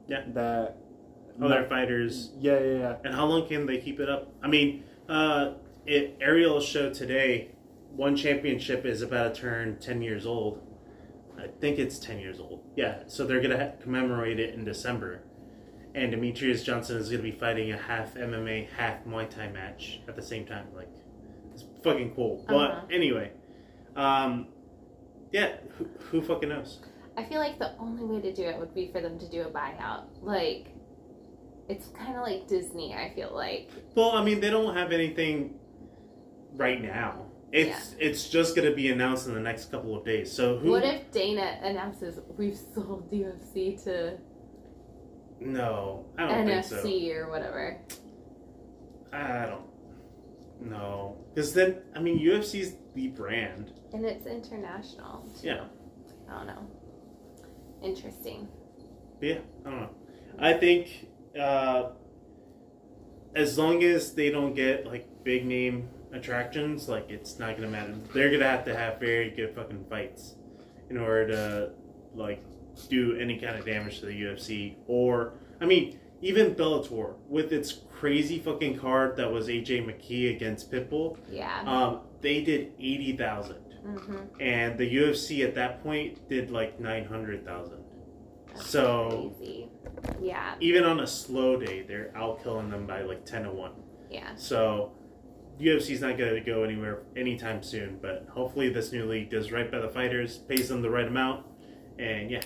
Yeah. 0.09 0.25
That. 0.35 0.77
other 1.41 1.65
fighters 1.69 2.33
Yeah, 2.39 2.59
yeah, 2.59 2.79
yeah. 2.79 2.97
And 3.05 3.15
how 3.15 3.27
long 3.27 3.47
can 3.49 3.67
they 3.67 3.79
keep 3.79 4.01
it 4.01 4.09
up? 4.09 4.33
I 4.43 4.49
mean, 4.49 4.85
uh, 5.09 5.53
it, 5.87 6.17
Ariel 6.21 6.61
showed 6.61 6.95
today 6.95 7.53
one 7.95 8.17
championship 8.17 8.85
is 8.85 9.03
about 9.03 9.35
to 9.37 9.41
turn 9.41 9.79
10 9.79 10.03
years 10.03 10.27
old. 10.27 10.61
I 11.39 11.47
think 11.61 11.79
it's 11.79 11.99
10 11.99 12.19
years 12.19 12.39
old. 12.39 12.63
Yeah, 12.77 13.05
so 13.07 13.27
they're 13.27 13.41
going 13.41 13.57
to 13.57 13.73
commemorate 13.81 14.39
it 14.39 14.55
in 14.55 14.65
December. 14.65 15.23
And 15.95 16.13
Demetrious 16.13 16.63
Johnson 16.65 16.99
is 16.99 17.09
going 17.09 17.23
to 17.25 17.31
be 17.31 17.37
fighting 17.37 17.73
a 17.73 17.79
half 17.79 18.15
MMA, 18.15 18.69
half 18.77 19.05
Muay 19.05 19.29
Thai 19.29 19.49
match 19.49 20.01
at 20.07 20.15
the 20.17 20.23
same 20.23 20.45
time. 20.45 20.67
Like, 20.77 20.89
it's 21.53 21.65
fucking 21.83 22.15
cool. 22.15 22.45
But 22.47 22.55
Uh-huh. 22.71 22.87
anyway, 22.93 23.33
um, 23.97 24.49
yeah, 25.33 25.57
who, 25.79 25.87
who 26.11 26.23
fucking 26.23 26.49
knows? 26.51 26.79
I 27.21 27.29
feel 27.29 27.39
like 27.39 27.59
the 27.59 27.77
only 27.79 28.03
way 28.05 28.21
to 28.23 28.33
do 28.33 28.45
it 28.45 28.59
would 28.59 28.75
be 28.75 28.91
for 28.91 29.01
them 29.01 29.19
to 29.19 29.29
do 29.29 29.43
a 29.43 29.51
buyout. 29.51 30.05
Like, 30.23 30.69
it's 31.69 31.89
kind 31.89 32.17
of 32.17 32.23
like 32.23 32.49
Disney. 32.49 32.95
I 32.95 33.13
feel 33.15 33.31
like. 33.35 33.71
Well, 33.95 34.13
I 34.13 34.25
mean, 34.25 34.41
they 34.41 34.49
don't 34.49 34.75
have 34.75 34.91
anything 34.91 35.59
right 36.55 36.83
now. 36.83 37.27
It's 37.53 37.97
it's 37.99 38.29
just 38.29 38.55
going 38.55 38.69
to 38.69 38.75
be 38.75 38.91
announced 38.91 39.27
in 39.27 39.35
the 39.35 39.41
next 39.41 39.71
couple 39.71 39.97
of 39.99 40.05
days. 40.05 40.33
So 40.33 40.59
who? 40.59 40.71
What 40.71 40.85
if 40.85 41.11
Dana 41.11 41.59
announces 41.63 42.21
we've 42.39 42.57
sold 42.57 43.11
UFC 43.11 43.83
to 43.85 44.17
no, 45.41 46.07
I 46.17 46.27
don't 46.27 46.47
think 46.47 46.65
so. 46.65 46.77
NFC 46.77 47.15
or 47.15 47.31
whatever? 47.31 47.79
I 49.13 49.47
don't. 49.47 49.65
No, 50.61 51.19
because 51.35 51.53
then 51.53 51.83
I 51.95 52.01
mean, 52.01 52.19
UFC's 52.19 52.77
the 52.95 53.09
brand. 53.09 53.73
And 53.93 54.05
it's 54.05 54.27
international. 54.27 55.27
too. 55.41 55.49
Yeah. 55.49 55.65
I 56.31 56.33
don't 56.39 56.47
know. 56.47 56.71
Interesting. 57.83 58.49
Yeah, 59.21 59.39
I 59.67 59.71
don't 59.71 59.81
know. 59.81 59.91
I 60.39 60.53
think 60.55 61.09
uh, 61.39 61.91
as 63.35 63.59
long 63.59 63.83
as 63.83 64.15
they 64.15 64.31
don't 64.31 64.55
get 64.55 64.87
like 64.87 65.07
big 65.25 65.45
name 65.47 65.89
attractions, 66.13 66.89
like 66.89 67.11
it's 67.11 67.39
not 67.39 67.57
gonna 67.57 67.69
matter. 67.69 67.95
They're 68.15 68.31
gonna 68.31 68.49
have 68.49 68.65
to 68.67 68.77
have 68.77 68.99
very 68.99 69.31
good 69.31 69.55
fucking 69.55 69.85
fights 69.89 70.35
in 70.89 70.97
order 70.99 71.29
to 71.29 71.71
like 72.15 72.43
do 72.89 73.17
any 73.19 73.39
kind 73.39 73.57
of 73.57 73.65
damage 73.67 74.01
to 74.01 74.07
the 74.07 74.13
UFC. 74.23 74.77
Or 74.87 75.35
I 75.61 75.67
mean, 75.67 75.99
even 76.23 76.55
Bellator 76.55 77.15
with 77.29 77.53
its 77.53 77.73
crazy 77.93 78.39
fucking 78.39 78.79
card 78.79 79.17
that 79.17 79.31
was 79.31 79.49
AJ 79.49 79.85
McKee 79.87 80.35
against 80.35 80.73
Pitbull, 80.73 81.19
Yeah. 81.31 81.63
um, 81.67 82.01
they 82.23 82.43
did 82.43 82.73
eighty 82.79 83.15
thousand, 83.17 83.59
mm-hmm. 83.85 84.41
and 84.41 84.79
the 84.79 84.95
UFC 84.97 85.45
at 85.45 85.55
that 85.55 85.83
point 85.83 86.29
did 86.29 86.51
like 86.51 86.81
nine 86.81 87.05
hundred 87.05 87.45
thousand. 87.45 87.79
So- 88.57 89.35
crazy. 89.39 89.69
Yeah. 90.21 90.55
even 90.61 90.85
on 90.85 91.01
a 91.01 91.07
slow 91.07 91.57
day, 91.59 91.83
they're 91.83 92.11
out 92.17 92.43
killing 92.43 92.71
them 92.71 92.87
by 92.87 93.03
like 93.03 93.25
ten 93.27 93.43
to 93.45 93.51
one. 93.53 93.73
Yeah. 94.11 94.35
So 94.37 94.93
UFC's 95.61 96.01
not 96.01 96.17
going 96.17 96.35
to 96.35 96.41
go 96.41 96.65
anywhere 96.65 97.03
anytime 97.17 97.63
soon. 97.63 97.99
But 98.01 98.27
hopefully, 98.33 98.71
this 98.71 98.93
new 98.93 99.05
league 99.07 99.31
does 99.31 99.53
right 99.53 99.71
by 99.71 99.79
the 99.79 99.89
fighters, 99.89 100.39
pays 100.39 100.69
them 100.69 100.81
the 100.83 100.91
right 100.91 101.07
amount, 101.07 101.45
and 101.99 102.31
yeah, 102.31 102.41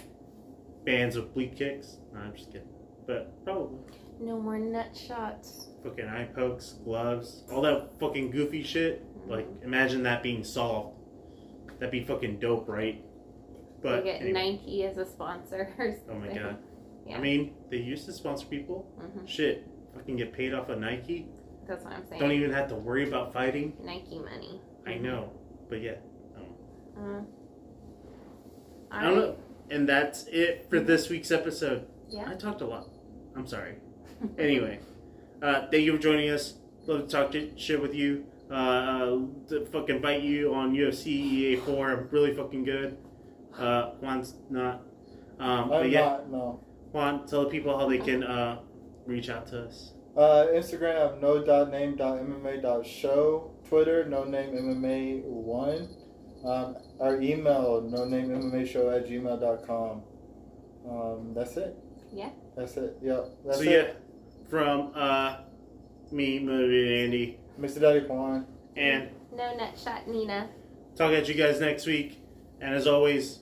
bans 0.84 1.16
of 1.16 1.26
bleep 1.34 1.56
kicks. 1.56 1.98
No, 2.12 2.20
I'm 2.20 2.34
just 2.34 2.50
kidding. 2.50 2.68
But 3.06 3.44
probably 3.44 3.78
No 4.20 4.40
more 4.40 4.58
nut 4.58 4.96
shots. 4.96 5.68
fucking 5.84 6.08
eye 6.08 6.24
pokes, 6.34 6.74
gloves, 6.84 7.44
all 7.52 7.62
that 7.62 7.90
fucking 8.00 8.30
goofy 8.30 8.62
shit. 8.62 9.04
Like, 9.26 9.46
imagine 9.62 10.02
that 10.02 10.22
being 10.22 10.42
solved. 10.44 10.93
That'd 11.78 11.90
be 11.90 12.04
fucking 12.04 12.38
dope, 12.40 12.68
right? 12.68 13.04
But 13.82 14.04
get 14.04 14.20
anyway. 14.22 14.52
Nike 14.58 14.84
as 14.84 14.96
a 14.98 15.04
sponsor. 15.06 15.72
Or 15.78 15.96
oh 16.10 16.14
my 16.14 16.28
god. 16.28 16.56
Yeah. 17.06 17.18
I 17.18 17.20
mean, 17.20 17.54
they 17.70 17.76
used 17.78 18.06
to 18.06 18.12
sponsor 18.12 18.46
people. 18.46 18.90
Mhm. 18.98 19.28
Shit, 19.28 19.66
fucking 19.94 20.16
get 20.16 20.32
paid 20.32 20.54
off 20.54 20.68
of 20.70 20.78
Nike. 20.78 21.28
That's 21.66 21.84
what 21.84 21.92
I'm 21.92 22.06
saying. 22.06 22.20
Don't 22.20 22.32
even 22.32 22.50
have 22.52 22.68
to 22.68 22.74
worry 22.74 23.06
about 23.06 23.32
fighting. 23.32 23.76
Nike 23.82 24.18
money. 24.18 24.60
I 24.86 24.94
know. 24.94 25.30
but 25.68 25.80
yeah, 25.80 25.96
Mm. 26.98 27.26
I 28.90 29.02
don't 29.02 29.16
know. 29.16 29.36
And 29.70 29.88
that's 29.88 30.26
it 30.28 30.66
for 30.70 30.78
this 30.78 31.08
week's 31.08 31.30
episode. 31.30 31.86
Yeah. 32.08 32.30
I 32.30 32.34
talked 32.34 32.60
a 32.60 32.66
lot. 32.66 32.88
I'm 33.36 33.46
sorry. 33.46 33.76
Anyway, 34.38 34.78
uh, 35.42 35.66
thank 35.70 35.84
you 35.84 35.92
for 35.96 35.98
joining 36.02 36.30
us. 36.30 36.54
Love 36.86 37.02
to 37.02 37.06
talk 37.08 37.32
to, 37.32 37.50
shit 37.58 37.82
with 37.82 37.94
you. 37.94 38.24
Uh, 38.50 38.54
uh, 38.54 39.20
to 39.48 39.66
fucking 39.72 40.00
bite 40.00 40.22
you 40.22 40.54
on 40.54 40.72
UFC 40.74 41.56
EA4. 41.58 41.98
I'm 41.98 42.08
really 42.10 42.34
fucking 42.34 42.64
good. 42.64 42.98
Uh, 43.56 43.92
Juan's 44.00 44.34
not. 44.50 44.82
Um, 45.38 45.68
but 45.70 45.84
I'm 45.84 45.90
yeah, 45.90 46.00
not, 46.00 46.30
no. 46.30 46.60
Juan, 46.92 47.26
tell 47.26 47.44
the 47.44 47.50
people 47.50 47.78
how 47.78 47.88
they 47.88 47.98
can 47.98 48.22
uh, 48.22 48.60
reach 49.06 49.30
out 49.30 49.46
to 49.48 49.64
us. 49.64 49.94
Uh, 50.16 50.46
Instagram, 50.52 51.20
no.name.mma.show. 51.20 53.50
Twitter, 53.68 54.04
no 54.04 54.22
name 54.24 54.54
MMA 54.54 55.24
one. 55.24 55.88
Um, 56.44 56.76
our 57.00 57.20
email, 57.20 57.80
no 57.80 58.04
name 58.04 58.28
MMA 58.28 58.68
show 58.68 58.90
at 58.90 59.08
gmail.com. 59.08 60.02
Um, 60.88 61.34
that's 61.34 61.56
it. 61.56 61.76
Yeah. 62.12 62.30
That's 62.56 62.76
it. 62.76 62.96
Yep. 63.02 63.30
That's 63.44 63.58
so 63.58 63.64
it. 63.64 63.70
yeah, 63.70 63.94
from 64.48 64.92
uh, 64.94 65.38
me, 66.12 66.38
movie 66.38 67.02
Andy, 67.02 67.40
Mr. 67.60 67.80
Daddy 67.80 68.00
Juan. 68.06 68.46
and 68.76 69.08
No 69.34 69.54
nut 69.56 69.78
shot 69.78 70.08
Nina. 70.08 70.48
talk 70.96 71.12
at 71.12 71.28
you 71.28 71.34
guys 71.34 71.60
next 71.60 71.86
week. 71.86 72.20
And 72.60 72.74
as 72.74 72.86
always, 72.86 73.40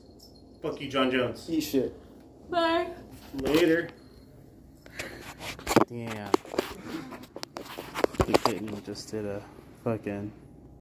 fuck 0.62 0.80
you, 0.80 0.88
Jon 0.88 1.10
Jones. 1.10 1.46
Eat 1.48 1.60
shit. 1.62 1.94
Bye. 2.50 2.88
Later. 3.34 3.88
Yeah. 5.90 6.30
The 8.26 8.32
kitten 8.44 8.82
just 8.84 9.10
did 9.10 9.24
a 9.26 9.42
fucking 9.84 10.32